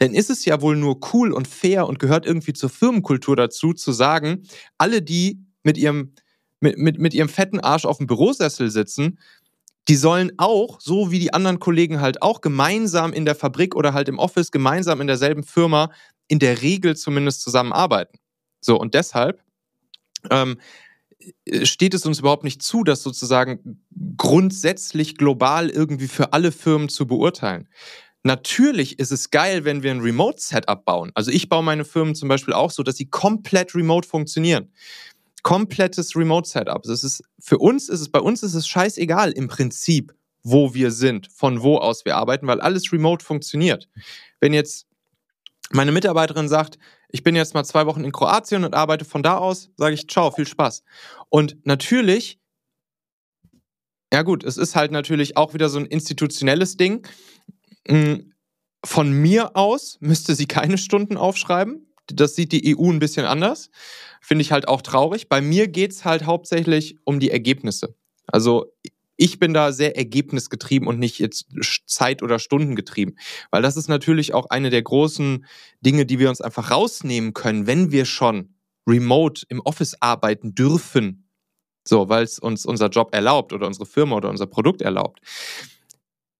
[0.00, 3.72] Denn ist es ja wohl nur cool und fair und gehört irgendwie zur Firmenkultur dazu,
[3.72, 4.42] zu sagen,
[4.78, 6.14] alle, die mit ihrem,
[6.58, 9.20] mit, mit, mit ihrem fetten Arsch auf dem Bürosessel sitzen,
[9.86, 13.94] die sollen auch, so wie die anderen Kollegen halt auch, gemeinsam in der Fabrik oder
[13.94, 15.92] halt im Office, gemeinsam in derselben Firma,
[16.26, 18.18] in der Regel zumindest zusammenarbeiten.
[18.60, 19.40] So, und deshalb
[20.30, 20.58] ähm,
[21.62, 23.82] steht es uns überhaupt nicht zu, das sozusagen
[24.16, 27.68] grundsätzlich global irgendwie für alle Firmen zu beurteilen.
[28.22, 31.12] Natürlich ist es geil, wenn wir ein Remote-Setup bauen.
[31.14, 34.72] Also ich baue meine Firmen zum Beispiel auch so, dass sie komplett remote funktionieren.
[35.42, 36.82] Komplettes Remote-Setup.
[36.82, 40.90] Das ist, für uns ist es, bei uns ist es scheißegal im Prinzip, wo wir
[40.90, 43.88] sind, von wo aus wir arbeiten, weil alles remote funktioniert.
[44.40, 44.86] Wenn jetzt
[45.70, 46.78] meine Mitarbeiterin sagt,
[47.08, 50.08] ich bin jetzt mal zwei Wochen in Kroatien und arbeite von da aus, sage ich,
[50.08, 50.82] ciao, viel Spaß.
[51.30, 52.38] Und natürlich,
[54.12, 57.06] ja gut, es ist halt natürlich auch wieder so ein institutionelles Ding.
[57.86, 58.32] Hm,
[58.84, 61.92] von mir aus müsste sie keine Stunden aufschreiben.
[62.06, 63.70] Das sieht die EU ein bisschen anders.
[64.20, 65.28] Finde ich halt auch traurig.
[65.28, 67.96] Bei mir geht es halt hauptsächlich um die Ergebnisse.
[68.26, 68.72] Also
[69.18, 71.48] ich bin da sehr ergebnisgetrieben und nicht jetzt
[71.86, 73.18] Zeit- oder Stundengetrieben.
[73.50, 75.44] Weil das ist natürlich auch eine der großen
[75.80, 78.54] Dinge, die wir uns einfach rausnehmen können, wenn wir schon
[78.86, 81.28] remote im Office arbeiten dürfen.
[81.84, 85.20] So, weil es uns unser Job erlaubt oder unsere Firma oder unser Produkt erlaubt.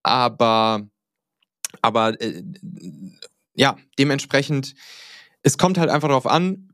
[0.04, 0.88] Aber,
[1.82, 2.44] aber äh,
[3.54, 4.74] ja, dementsprechend,
[5.42, 6.67] es kommt halt einfach darauf an,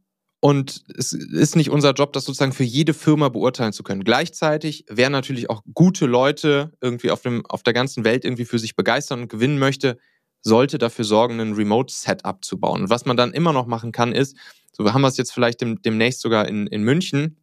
[0.44, 4.04] und es ist nicht unser Job, das sozusagen für jede Firma beurteilen zu können.
[4.04, 8.58] Gleichzeitig, wer natürlich auch gute Leute irgendwie auf, dem, auf der ganzen Welt irgendwie für
[8.58, 9.96] sich begeistern und gewinnen möchte,
[10.42, 12.82] sollte dafür sorgen, ein Remote-Setup zu bauen.
[12.82, 14.36] Und was man dann immer noch machen kann, ist,
[14.70, 17.38] so haben wir es jetzt vielleicht dem, demnächst sogar in, in München,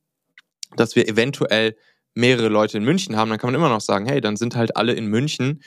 [0.75, 1.75] dass wir eventuell
[2.13, 4.77] mehrere Leute in München haben, dann kann man immer noch sagen, hey, dann sind halt
[4.77, 5.63] alle in München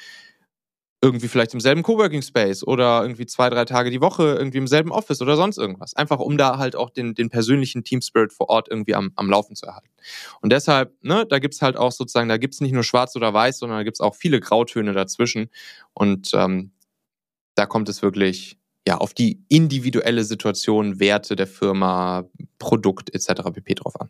[1.05, 4.67] irgendwie vielleicht im selben Coworking Space oder irgendwie zwei, drei Tage die Woche irgendwie im
[4.67, 5.95] selben Office oder sonst irgendwas.
[5.95, 9.29] Einfach um da halt auch den, den persönlichen Team Spirit vor Ort irgendwie am, am
[9.29, 9.91] Laufen zu erhalten.
[10.41, 13.59] Und deshalb, ne, da gibt's halt auch sozusagen, da gibt's nicht nur schwarz oder weiß,
[13.59, 15.51] sondern da gibt's auch viele Grautöne dazwischen.
[15.93, 16.73] Und ähm,
[17.55, 18.57] da kommt es wirklich
[18.89, 22.25] ja auf die individuelle Situation, Werte der Firma,
[22.59, 23.43] Produkt etc.
[23.53, 24.09] pp drauf an.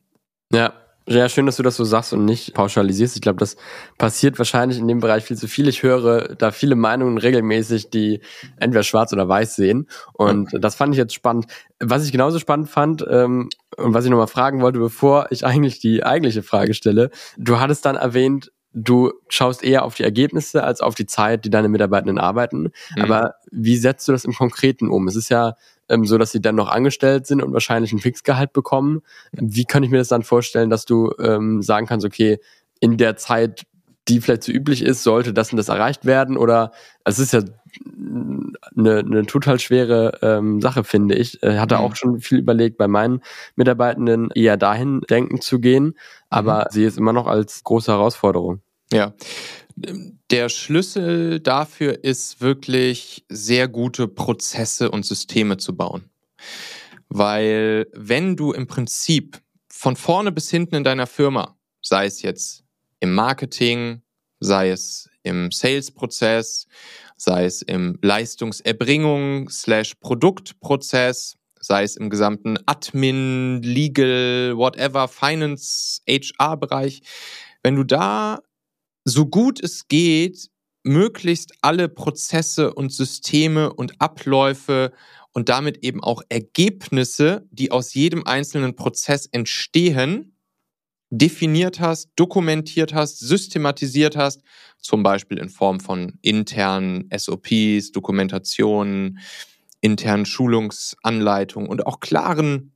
[0.53, 0.75] Ja,
[1.07, 3.15] ja, schön, dass du das so sagst und nicht pauschalisierst.
[3.15, 3.57] Ich glaube, das
[3.99, 5.69] passiert wahrscheinlich in dem Bereich viel zu viel.
[5.69, 8.21] Ich höre da viele Meinungen regelmäßig, die
[8.59, 9.87] entweder schwarz oder weiß sehen.
[10.15, 11.47] Und das fand ich jetzt spannend.
[11.79, 15.79] Was ich genauso spannend fand ähm, und was ich nochmal fragen wollte, bevor ich eigentlich
[15.79, 20.81] die eigentliche Frage stelle, du hattest dann erwähnt, du schaust eher auf die Ergebnisse als
[20.81, 22.73] auf die Zeit, die deine Mitarbeitenden arbeiten.
[22.97, 23.03] Mhm.
[23.03, 25.07] Aber wie setzt du das im Konkreten um?
[25.09, 25.55] Es ist ja
[25.89, 29.03] ähm, so, dass sie dann noch angestellt sind und wahrscheinlich ein Fixgehalt bekommen.
[29.33, 32.39] Wie kann ich mir das dann vorstellen, dass du ähm, sagen kannst, okay,
[32.81, 33.65] in der Zeit,
[34.09, 36.37] die vielleicht so üblich ist, sollte das und das erreicht werden?
[36.37, 36.73] Oder
[37.05, 37.43] es ist ja
[38.77, 41.43] eine, eine total schwere ähm, Sache, finde ich.
[41.43, 41.81] Ich hatte mhm.
[41.81, 43.21] auch schon viel überlegt, bei meinen
[43.55, 45.95] Mitarbeitenden eher dahin denken zu gehen,
[46.29, 46.73] aber mhm.
[46.73, 48.61] sehe es immer noch als große Herausforderung.
[48.93, 49.15] Ja.
[49.77, 56.11] Der Schlüssel dafür ist wirklich sehr gute Prozesse und Systeme zu bauen.
[57.09, 62.65] Weil wenn du im Prinzip von vorne bis hinten in deiner Firma, sei es jetzt
[63.01, 64.03] im Marketing,
[64.41, 66.67] sei es im Sales-Prozess,
[67.17, 77.03] sei es im Leistungserbringung slash Produktprozess, sei es im gesamten Admin, Legal, whatever, Finance, HR-Bereich,
[77.63, 78.41] wenn du da
[79.05, 80.49] so gut es geht,
[80.83, 84.93] möglichst alle Prozesse und Systeme und Abläufe
[85.33, 90.37] und damit eben auch Ergebnisse, die aus jedem einzelnen Prozess entstehen,
[91.11, 94.43] definiert hast, dokumentiert hast, systematisiert hast,
[94.79, 99.19] zum Beispiel in Form von internen SOPs, Dokumentationen,
[99.81, 102.74] internen Schulungsanleitungen und auch klaren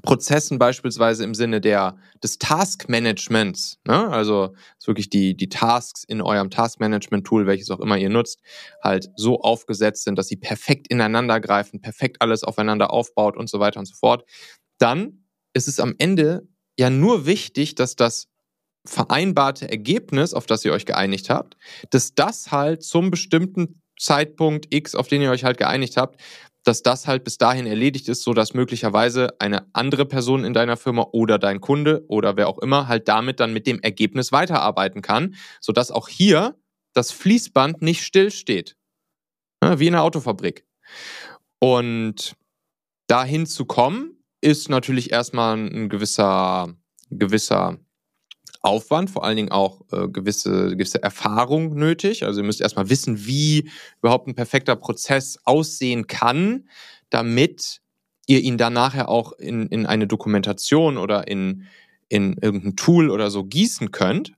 [0.00, 4.08] Prozessen beispielsweise im Sinne der, des Taskmanagements, ne?
[4.08, 8.40] also wirklich die, die Tasks in eurem Taskmanagement-Tool, welches auch immer ihr nutzt,
[8.82, 13.60] halt so aufgesetzt sind, dass sie perfekt ineinander greifen, perfekt alles aufeinander aufbaut und so
[13.60, 14.24] weiter und so fort,
[14.78, 18.28] dann ist es am Ende ja nur wichtig, dass das
[18.84, 21.56] vereinbarte Ergebnis, auf das ihr euch geeinigt habt,
[21.90, 26.20] dass das halt zum bestimmten Zeitpunkt X, auf den ihr euch halt geeinigt habt,
[26.64, 30.76] dass das halt bis dahin erledigt ist, so dass möglicherweise eine andere Person in deiner
[30.76, 35.02] Firma oder dein Kunde oder wer auch immer halt damit dann mit dem Ergebnis weiterarbeiten
[35.02, 36.56] kann, so dass auch hier
[36.92, 38.76] das Fließband nicht stillsteht.
[39.62, 40.66] Ja, wie in einer Autofabrik.
[41.58, 42.36] Und
[43.06, 46.74] dahin zu kommen, ist natürlich erstmal ein gewisser,
[47.10, 47.78] gewisser
[48.62, 52.24] Aufwand, vor allen Dingen auch äh, gewisse, gewisse Erfahrung nötig.
[52.24, 53.68] Also ihr müsst erstmal wissen, wie
[54.00, 56.68] überhaupt ein perfekter Prozess aussehen kann,
[57.10, 57.80] damit
[58.26, 61.66] ihr ihn dann nachher auch in, in eine Dokumentation oder in,
[62.08, 64.32] in irgendein Tool oder so gießen könnt.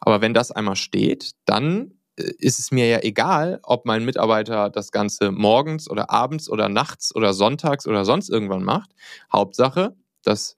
[0.00, 4.68] Aber wenn das einmal steht, dann äh, ist es mir ja egal, ob mein Mitarbeiter
[4.68, 8.90] das Ganze morgens oder abends oder nachts oder sonntags oder sonst irgendwann macht.
[9.32, 10.57] Hauptsache, das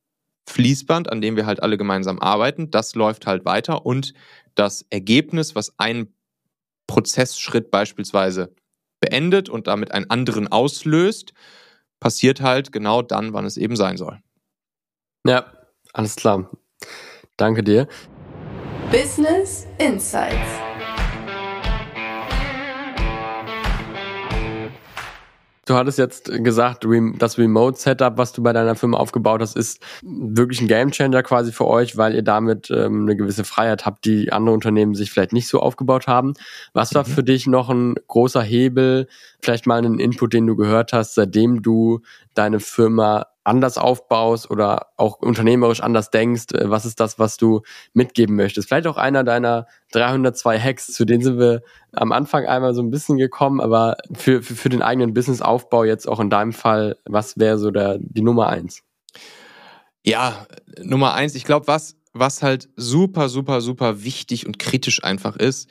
[0.51, 4.13] Fließband, an dem wir halt alle gemeinsam arbeiten, das läuft halt weiter und
[4.55, 6.13] das Ergebnis, was ein
[6.87, 8.55] Prozessschritt beispielsweise
[9.01, 11.33] beendet und damit einen anderen auslöst,
[12.01, 14.21] passiert halt genau dann, wann es eben sein soll.
[15.27, 15.53] Ja,
[15.93, 16.51] alles klar.
[17.37, 17.89] Danke dir.
[18.91, 20.70] Business Insights.
[25.71, 26.85] Du hattest jetzt gesagt,
[27.19, 31.69] das Remote-Setup, was du bei deiner Firma aufgebaut hast, ist wirklich ein Gamechanger quasi für
[31.69, 35.47] euch, weil ihr damit ähm, eine gewisse Freiheit habt, die andere Unternehmen sich vielleicht nicht
[35.47, 36.35] so aufgebaut haben.
[36.73, 37.13] Was war mhm.
[37.13, 39.07] für dich noch ein großer Hebel,
[39.41, 42.01] vielleicht mal einen Input, den du gehört hast, seitdem du
[42.35, 46.53] deine Firma anders aufbaust oder auch unternehmerisch anders denkst?
[46.53, 48.69] Äh, was ist das, was du mitgeben möchtest?
[48.69, 52.91] Vielleicht auch einer deiner 302 Hacks, zu denen sind wir am Anfang einmal so ein
[52.91, 57.39] bisschen gekommen, aber für, für, für den eigenen Businessaufbau jetzt auch in deinem Fall, was
[57.39, 58.83] wäre so der, die Nummer eins?
[60.05, 60.47] Ja,
[60.83, 65.69] Nummer eins, ich glaube, was, was halt super, super, super wichtig und kritisch einfach ist,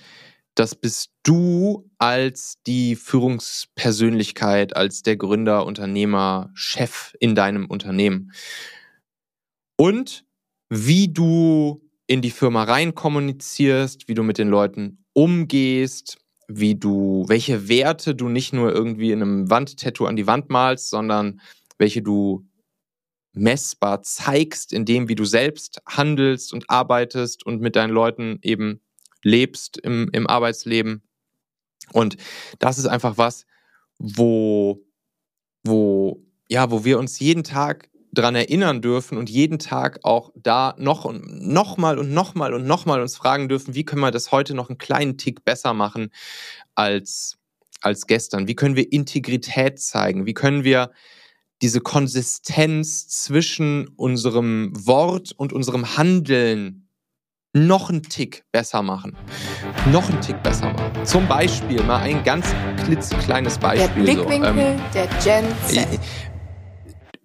[0.55, 8.31] das bist du als die Führungspersönlichkeit, als der Gründer, Unternehmer, Chef in deinem Unternehmen.
[9.77, 10.25] Und
[10.69, 17.25] wie du in die Firma rein kommunizierst, wie du mit den Leuten umgehst, wie du,
[17.27, 21.39] welche Werte du nicht nur irgendwie in einem Wandtattoo an die Wand malst, sondern
[21.77, 22.45] welche du
[23.33, 28.81] messbar zeigst, in dem, wie du selbst handelst und arbeitest und mit deinen Leuten eben
[29.23, 31.03] lebst im, im Arbeitsleben.
[31.91, 32.17] Und
[32.59, 33.45] das ist einfach was,
[33.97, 34.85] wo,
[35.63, 40.75] wo, ja, wo wir uns jeden Tag dran erinnern dürfen und jeden Tag auch da
[40.77, 44.01] noch und noch mal und noch mal und noch mal uns fragen dürfen, wie können
[44.01, 46.11] wir das heute noch einen kleinen Tick besser machen
[46.75, 47.37] als,
[47.81, 48.47] als gestern?
[48.47, 50.25] Wie können wir Integrität zeigen?
[50.25, 50.91] Wie können wir
[51.61, 56.88] diese Konsistenz zwischen unserem Wort und unserem Handeln
[57.53, 59.17] noch einen Tick besser machen.
[59.91, 61.05] Noch einen Tick besser machen.
[61.05, 62.53] Zum Beispiel mal ein ganz
[62.85, 63.87] klitzekleines Beispiel.
[64.05, 65.99] Der Blickwinkel so, ähm, der Gen Z.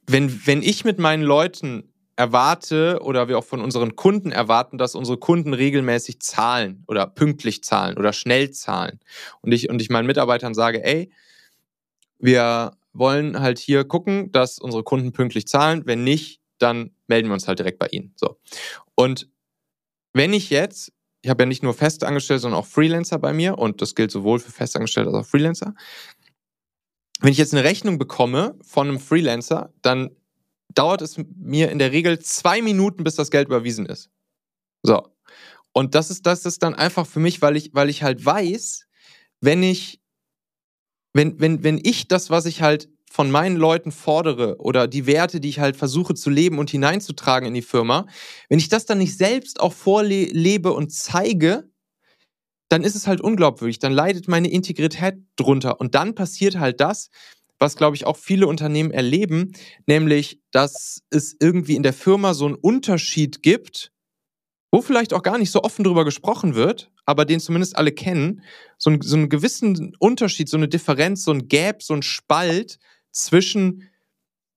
[0.07, 4.95] Wenn, wenn ich mit meinen Leuten erwarte oder wir auch von unseren Kunden erwarten, dass
[4.95, 9.01] unsere Kunden regelmäßig zahlen oder pünktlich zahlen oder schnell zahlen
[9.41, 11.11] und ich, und ich meinen Mitarbeitern sage, ey,
[12.19, 15.83] wir wollen halt hier gucken, dass unsere Kunden pünktlich zahlen.
[15.85, 18.15] Wenn nicht, dann melden wir uns halt direkt bei ihnen.
[18.17, 18.39] So.
[18.95, 19.29] Und
[20.15, 23.83] wenn ich jetzt, ich habe ja nicht nur Festangestellte, sondern auch Freelancer bei mir und
[23.83, 25.75] das gilt sowohl für Festangestellte als auch Freelancer.
[27.21, 30.11] Wenn ich jetzt eine Rechnung bekomme von einem Freelancer, dann
[30.75, 34.11] dauert es mir in der Regel zwei Minuten, bis das Geld überwiesen ist.
[34.83, 35.09] So.
[35.73, 38.87] Und das ist, das ist dann einfach für mich, weil ich, weil ich halt weiß,
[39.41, 40.01] wenn ich,
[41.13, 45.39] wenn, wenn, wenn ich das, was ich halt von meinen Leuten fordere oder die Werte,
[45.39, 48.09] die ich halt versuche zu leben und hineinzutragen in die Firma,
[48.49, 51.71] wenn ich das dann nicht selbst auch vorlebe und zeige,
[52.69, 55.79] dann ist es halt unglaubwürdig, dann leidet meine Integrität drunter.
[55.79, 57.11] Und dann passiert halt das,
[57.61, 59.53] was glaube ich auch viele Unternehmen erleben,
[59.87, 63.93] nämlich dass es irgendwie in der Firma so einen Unterschied gibt,
[64.73, 68.43] wo vielleicht auch gar nicht so offen drüber gesprochen wird, aber den zumindest alle kennen,
[68.77, 72.81] so, ein, so einen gewissen Unterschied, so eine Differenz, so ein Gap, so ein Spalt
[73.15, 73.89] zwischen,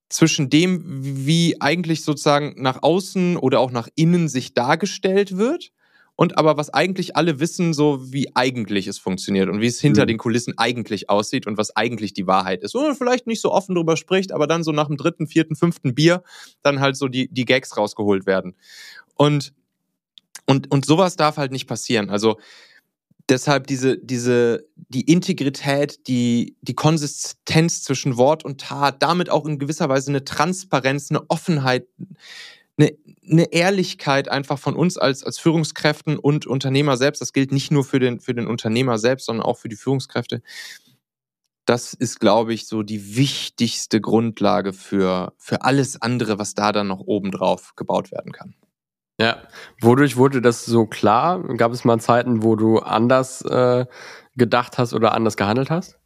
[0.10, 5.72] zwischen dem, wie eigentlich sozusagen nach außen oder auch nach innen sich dargestellt wird
[6.16, 10.04] und aber was eigentlich alle wissen, so wie eigentlich es funktioniert und wie es hinter
[10.04, 10.08] mhm.
[10.08, 12.74] den Kulissen eigentlich aussieht und was eigentlich die Wahrheit ist.
[12.74, 15.94] Und vielleicht nicht so offen drüber spricht, aber dann so nach dem dritten, vierten, fünften
[15.94, 16.24] Bier
[16.64, 18.56] dann halt so die, die Gags rausgeholt werden.
[19.14, 19.54] Und,
[20.48, 22.10] und, und sowas darf halt nicht passieren.
[22.10, 22.40] Also
[23.30, 29.60] deshalb diese, diese, die Integrität, die, die Konsistenz zwischen Wort und Tat, damit auch in
[29.60, 31.88] gewisser Weise eine Transparenz, eine Offenheit,
[32.78, 32.96] eine,
[33.30, 37.22] eine Ehrlichkeit einfach von uns als, als Führungskräften und Unternehmer selbst.
[37.22, 40.42] Das gilt nicht nur für den, für den Unternehmer selbst, sondern auch für die Führungskräfte.
[41.66, 46.88] Das ist, glaube ich, so die wichtigste Grundlage für, für alles andere, was da dann
[46.88, 48.56] noch obendrauf gebaut werden kann.
[49.20, 49.48] Ja,
[49.82, 51.42] wodurch wurde das so klar?
[51.58, 53.86] Gab es mal Zeiten, wo du anders äh,
[54.36, 55.98] gedacht hast oder anders gehandelt hast?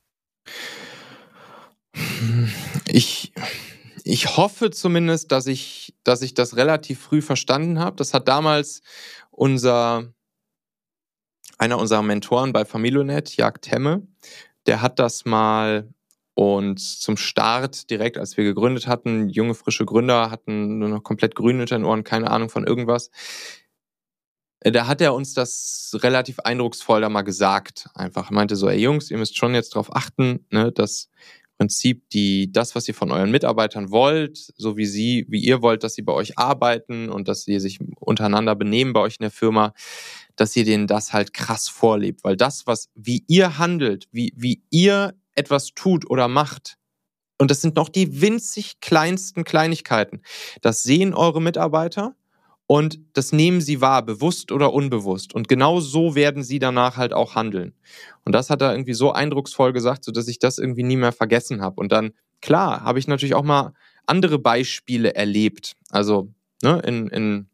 [2.88, 3.34] Ich,
[4.06, 7.98] ich hoffe zumindest, dass ich, dass ich das relativ früh verstanden habe.
[7.98, 8.82] Das hat damals
[9.30, 10.14] unser,
[11.58, 14.08] einer unserer Mentoren bei Familionet, Jag Temme,
[14.68, 15.94] der hat das mal
[16.34, 21.36] und zum Start, direkt als wir gegründet hatten, junge, frische Gründer hatten nur noch komplett
[21.36, 23.12] grün hinter den Ohren, keine Ahnung von irgendwas.
[24.62, 27.90] Äh, da hat er uns das relativ eindrucksvoll da mal gesagt.
[27.94, 31.10] Einfach meinte so, ey Jungs, ihr müsst schon jetzt darauf achten, ne, dass
[31.62, 35.62] im Prinzip die, das, was ihr von euren Mitarbeitern wollt, so wie sie, wie ihr
[35.62, 39.24] wollt, dass sie bei euch arbeiten und dass sie sich untereinander benehmen bei euch in
[39.24, 39.74] der Firma,
[40.36, 42.24] dass ihr denen das halt krass vorlebt.
[42.24, 46.78] Weil das, was, wie ihr handelt, wie, wie ihr etwas tut oder macht,
[47.38, 50.22] und das sind noch die winzig kleinsten Kleinigkeiten,
[50.62, 52.16] das sehen eure Mitarbeiter
[52.68, 55.36] und das nehmen sie wahr, bewusst oder unbewusst.
[55.36, 57.74] Und genau so werden sie danach halt auch handeln.
[58.24, 61.12] Und das hat er irgendwie so eindrucksvoll gesagt, so dass ich das irgendwie nie mehr
[61.12, 61.82] vergessen habe.
[61.82, 63.74] Und dann, klar, habe ich natürlich auch mal
[64.06, 65.76] andere Beispiele erlebt.
[65.90, 67.50] Also ne, in, in,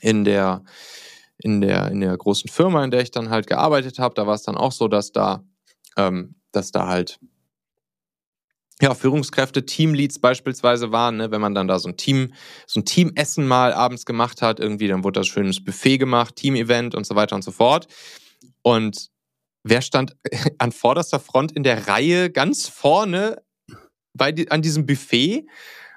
[0.00, 0.64] in der
[1.38, 4.34] in der in der großen Firma, in der ich dann halt gearbeitet habe, da war
[4.34, 5.44] es dann auch so, dass da
[5.96, 7.18] ähm, dass da halt
[8.80, 12.32] ja, Führungskräfte, Teamleads beispielsweise waren, ne, wenn man dann da so ein Team,
[12.66, 16.94] so ein Teamessen mal abends gemacht hat, irgendwie, dann wurde das schönes Buffet gemacht, Team-Event
[16.94, 17.86] und so weiter und so fort.
[18.62, 19.10] Und
[19.62, 20.16] wer stand
[20.58, 23.42] an vorderster Front in der Reihe ganz vorne
[24.12, 25.46] bei, an diesem Buffet?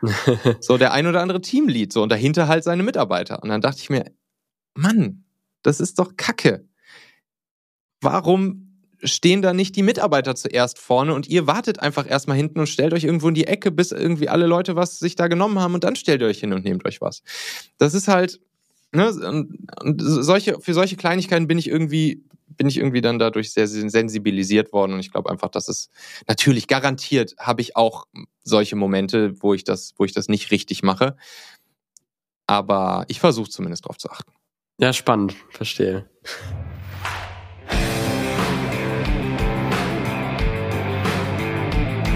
[0.59, 3.41] so der ein oder andere Teamlead, so und dahinter halt seine Mitarbeiter.
[3.41, 4.05] Und dann dachte ich mir,
[4.75, 5.25] Mann,
[5.63, 6.67] das ist doch Kacke.
[8.01, 8.66] Warum
[9.03, 12.93] stehen da nicht die Mitarbeiter zuerst vorne und ihr wartet einfach erstmal hinten und stellt
[12.93, 15.83] euch irgendwo in die Ecke, bis irgendwie alle Leute was sich da genommen haben und
[15.83, 17.21] dann stellt ihr euch hin und nehmt euch was.
[17.77, 18.39] Das ist halt,
[18.91, 19.09] ne,
[19.81, 24.73] und, solche, für solche Kleinigkeiten bin ich irgendwie, bin ich irgendwie dann dadurch sehr sensibilisiert
[24.73, 25.89] worden und ich glaube einfach, dass es
[26.27, 28.07] natürlich garantiert habe ich auch
[28.43, 31.17] solche Momente, wo ich das, wo ich das nicht richtig mache.
[32.47, 34.31] Aber ich versuche zumindest darauf zu achten.
[34.79, 36.09] Ja, spannend, verstehe.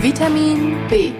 [0.01, 1.11] Vitamin B.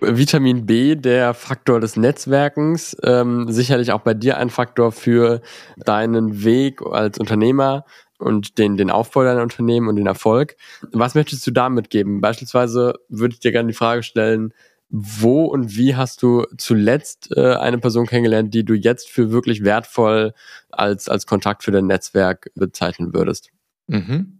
[0.00, 5.42] Vitamin B, der Faktor des Netzwerkens, ähm, sicherlich auch bei dir ein Faktor für
[5.76, 7.84] deinen Weg als Unternehmer
[8.18, 10.54] und den, den Aufbau deiner Unternehmen und den Erfolg.
[10.92, 12.20] Was möchtest du damit geben?
[12.20, 14.54] Beispielsweise würde ich dir gerne die Frage stellen,
[14.90, 19.64] wo und wie hast du zuletzt äh, eine Person kennengelernt, die du jetzt für wirklich
[19.64, 20.34] wertvoll
[20.70, 23.50] als, als Kontakt für dein Netzwerk bezeichnen würdest?
[23.88, 24.38] Mhm.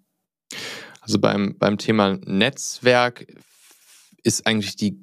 [1.09, 3.27] Also beim, beim Thema Netzwerk
[4.25, 5.03] ist eigentlich die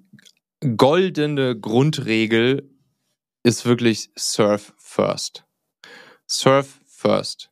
[0.77, 2.69] goldene Grundregel
[3.41, 5.45] ist wirklich Surf First.
[6.27, 7.49] Surf First.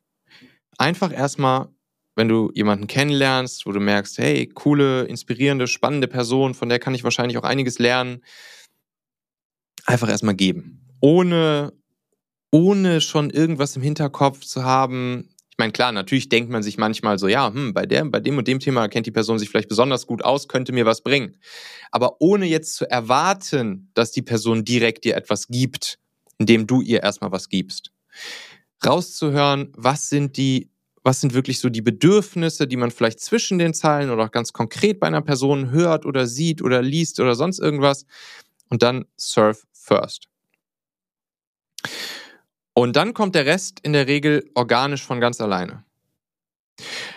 [0.78, 1.66] Einfach erstmal,
[2.14, 6.94] wenn du jemanden kennenlernst, wo du merkst, hey, coole, inspirierende, spannende Person, von der kann
[6.94, 8.22] ich wahrscheinlich auch einiges lernen,
[9.84, 10.86] einfach erstmal geben.
[11.00, 11.72] Ohne,
[12.52, 17.16] ohne schon irgendwas im Hinterkopf zu haben, ich meine, klar, natürlich denkt man sich manchmal
[17.16, 19.68] so, ja, hm, bei, der, bei dem und dem Thema kennt die Person sich vielleicht
[19.68, 21.36] besonders gut aus, könnte mir was bringen.
[21.92, 26.00] Aber ohne jetzt zu erwarten, dass die Person direkt dir etwas gibt,
[26.38, 27.92] indem du ihr erstmal was gibst.
[28.84, 30.70] Rauszuhören, was sind die,
[31.04, 34.52] was sind wirklich so die Bedürfnisse, die man vielleicht zwischen den Zeilen oder auch ganz
[34.52, 38.06] konkret bei einer Person hört oder sieht oder liest oder sonst irgendwas.
[38.70, 40.26] Und dann serve first.
[42.74, 45.84] Und dann kommt der Rest in der Regel organisch von ganz alleine.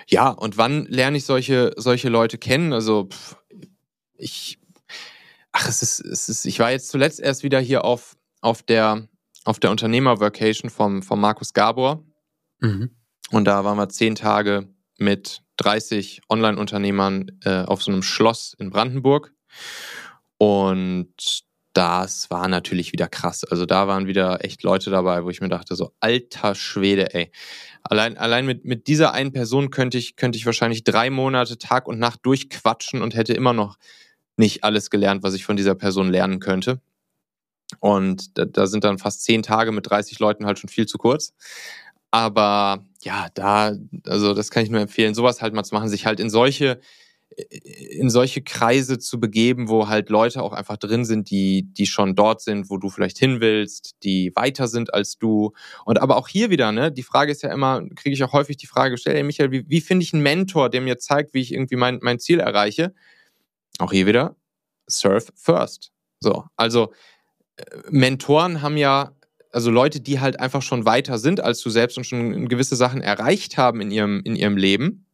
[0.08, 2.74] Ja, und wann lerne ich solche, solche Leute kennen?
[2.74, 3.36] Also, pff,
[4.18, 4.60] ich,
[5.52, 9.08] ach, es ist, es ist, ich war jetzt zuletzt erst wieder hier auf, auf der,
[9.46, 12.04] auf der Unternehmer-Vacation vom, vom Markus Gabor.
[12.60, 12.92] Mhm.
[13.32, 18.70] Und da waren wir zehn Tage mit 30 Online-Unternehmern äh, auf so einem Schloss in
[18.70, 19.34] Brandenburg.
[20.38, 21.47] Und
[21.78, 23.44] das war natürlich wieder krass.
[23.44, 27.32] Also da waren wieder echt Leute dabei, wo ich mir dachte, so alter Schwede, ey.
[27.84, 31.88] Allein, allein mit, mit dieser einen Person könnte ich, könnte ich wahrscheinlich drei Monate Tag
[31.88, 33.78] und Nacht durchquatschen und hätte immer noch
[34.38, 36.82] nicht alles gelernt, was ich von dieser Person lernen könnte.
[37.80, 40.98] Und da, da sind dann fast zehn Tage mit 30 Leuten halt schon viel zu
[40.98, 41.36] kurz.
[42.10, 43.74] Aber ja, da,
[44.08, 46.80] also das kann ich nur empfehlen, sowas halt mal zu machen, sich halt in solche
[47.38, 52.16] in solche Kreise zu begeben, wo halt Leute auch einfach drin sind, die, die schon
[52.16, 55.54] dort sind, wo du vielleicht hin willst, die weiter sind als du.
[55.86, 58.58] Und aber auch hier wieder, ne, die Frage ist ja immer, kriege ich auch häufig
[58.58, 61.42] die Frage gestellt, hey Michael, wie, wie finde ich einen Mentor, der mir zeigt, wie
[61.42, 62.96] ich irgendwie mein, mein Ziel erreiche?
[63.78, 64.36] Auch hier wieder,
[64.88, 65.92] surf first.
[66.20, 66.92] So, also
[67.58, 69.12] äh, Mentoren haben ja
[69.52, 73.02] also Leute, die halt einfach schon weiter sind als du selbst und schon gewisse Sachen
[73.02, 75.07] erreicht haben in ihrem, in ihrem Leben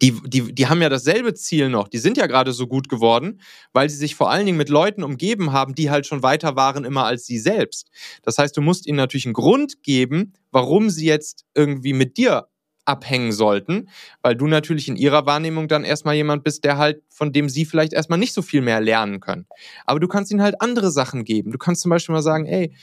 [0.00, 1.88] die, die, die haben ja dasselbe Ziel noch.
[1.88, 3.40] Die sind ja gerade so gut geworden,
[3.72, 6.84] weil sie sich vor allen Dingen mit Leuten umgeben haben, die halt schon weiter waren
[6.84, 7.90] immer als sie selbst.
[8.22, 12.48] Das heißt, du musst ihnen natürlich einen Grund geben, warum sie jetzt irgendwie mit dir
[12.84, 13.88] abhängen sollten,
[14.22, 17.64] weil du natürlich in ihrer Wahrnehmung dann erstmal jemand bist, der halt, von dem sie
[17.64, 19.46] vielleicht erstmal nicht so viel mehr lernen können.
[19.86, 21.52] Aber du kannst ihnen halt andere Sachen geben.
[21.52, 22.74] Du kannst zum Beispiel mal sagen, ey,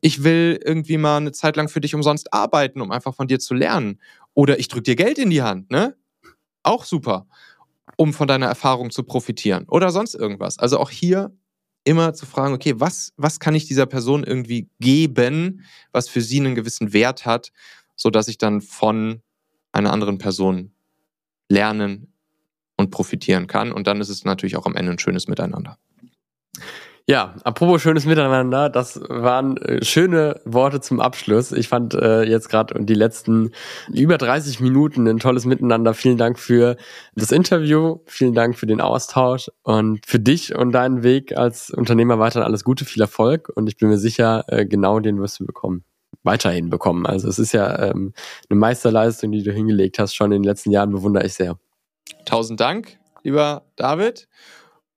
[0.00, 3.38] ich will irgendwie mal eine Zeit lang für dich umsonst arbeiten, um einfach von dir
[3.38, 4.00] zu lernen.
[4.34, 5.96] Oder ich drück dir Geld in die Hand, ne?
[6.62, 7.26] Auch super,
[7.96, 10.58] um von deiner Erfahrung zu profitieren oder sonst irgendwas.
[10.58, 11.32] Also auch hier
[11.84, 16.40] immer zu fragen, okay, was, was kann ich dieser Person irgendwie geben, was für sie
[16.40, 17.52] einen gewissen Wert hat,
[17.96, 19.22] sodass ich dann von
[19.72, 20.72] einer anderen Person
[21.48, 22.12] lernen
[22.76, 23.72] und profitieren kann.
[23.72, 25.78] Und dann ist es natürlich auch am Ende ein schönes Miteinander.
[27.10, 31.50] Ja, apropos schönes Miteinander, das waren äh, schöne Worte zum Abschluss.
[31.50, 33.50] Ich fand äh, jetzt gerade die letzten
[33.92, 35.92] über 30 Minuten ein tolles Miteinander.
[35.92, 36.76] Vielen Dank für
[37.16, 42.20] das Interview, vielen Dank für den Austausch und für dich und deinen Weg als Unternehmer
[42.20, 45.46] weiterhin alles Gute, viel Erfolg und ich bin mir sicher, äh, genau den wirst du
[45.46, 45.82] bekommen
[46.22, 47.06] weiterhin bekommen.
[47.06, 48.12] Also es ist ja ähm,
[48.48, 51.58] eine Meisterleistung, die du hingelegt hast, schon in den letzten Jahren, bewundere ich sehr.
[52.24, 54.28] Tausend Dank, lieber David.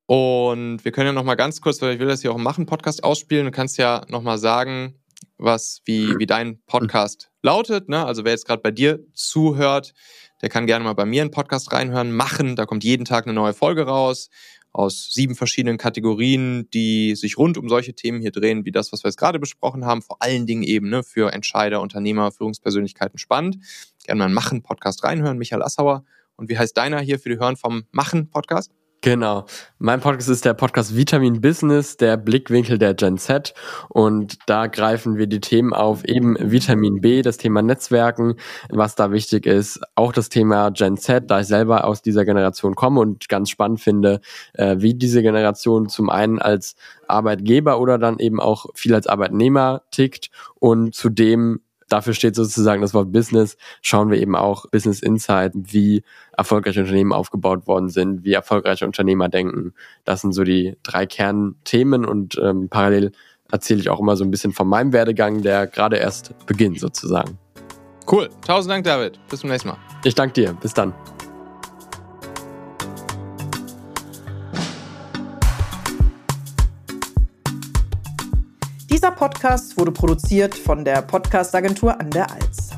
[0.05, 2.43] Und wir können ja noch mal ganz kurz, weil ich will das hier auch im
[2.43, 4.95] Machen-Podcast ausspielen, du kannst ja noch mal sagen,
[5.37, 7.89] was, wie, wie dein Podcast lautet.
[7.89, 8.05] Ne?
[8.05, 9.93] Also wer jetzt gerade bei dir zuhört,
[10.41, 12.55] der kann gerne mal bei mir einen Podcast reinhören, machen.
[12.55, 14.29] Da kommt jeden Tag eine neue Folge raus
[14.73, 19.03] aus sieben verschiedenen Kategorien, die sich rund um solche Themen hier drehen, wie das, was
[19.03, 20.01] wir jetzt gerade besprochen haben.
[20.01, 23.57] Vor allen Dingen eben ne, für Entscheider, Unternehmer, Führungspersönlichkeiten spannend.
[24.03, 25.37] Gerne mal einen Machen-Podcast reinhören.
[25.37, 26.03] Michael Assauer.
[26.35, 28.71] Und wie heißt deiner hier für die Hören vom Machen-Podcast?
[29.03, 29.47] Genau.
[29.79, 33.53] Mein Podcast ist der Podcast Vitamin Business, der Blickwinkel der Gen Z.
[33.89, 38.35] Und da greifen wir die Themen auf, eben Vitamin B, das Thema Netzwerken,
[38.69, 39.81] was da wichtig ist.
[39.95, 43.81] Auch das Thema Gen Z, da ich selber aus dieser Generation komme und ganz spannend
[43.81, 44.21] finde,
[44.53, 49.81] äh, wie diese Generation zum einen als Arbeitgeber oder dann eben auch viel als Arbeitnehmer
[49.91, 50.29] tickt
[50.61, 51.59] und zudem
[51.89, 56.03] dafür steht sozusagen das Wort Business, schauen wir eben auch Business Insight, wie
[56.37, 59.73] erfolgreiche Unternehmen aufgebaut worden sind, wie erfolgreiche Unternehmer denken.
[60.05, 63.11] Das sind so die drei Kernthemen und ähm, parallel
[63.51, 67.37] erzähle ich auch immer so ein bisschen von meinem Werdegang, der gerade erst beginnt sozusagen.
[68.11, 68.29] Cool.
[68.45, 69.19] Tausend Dank, David.
[69.29, 69.77] Bis zum nächsten Mal.
[70.03, 70.53] Ich danke dir.
[70.53, 70.93] Bis dann.
[79.03, 82.72] Dieser Podcast wurde produziert von der Podcastagentur an der Alz.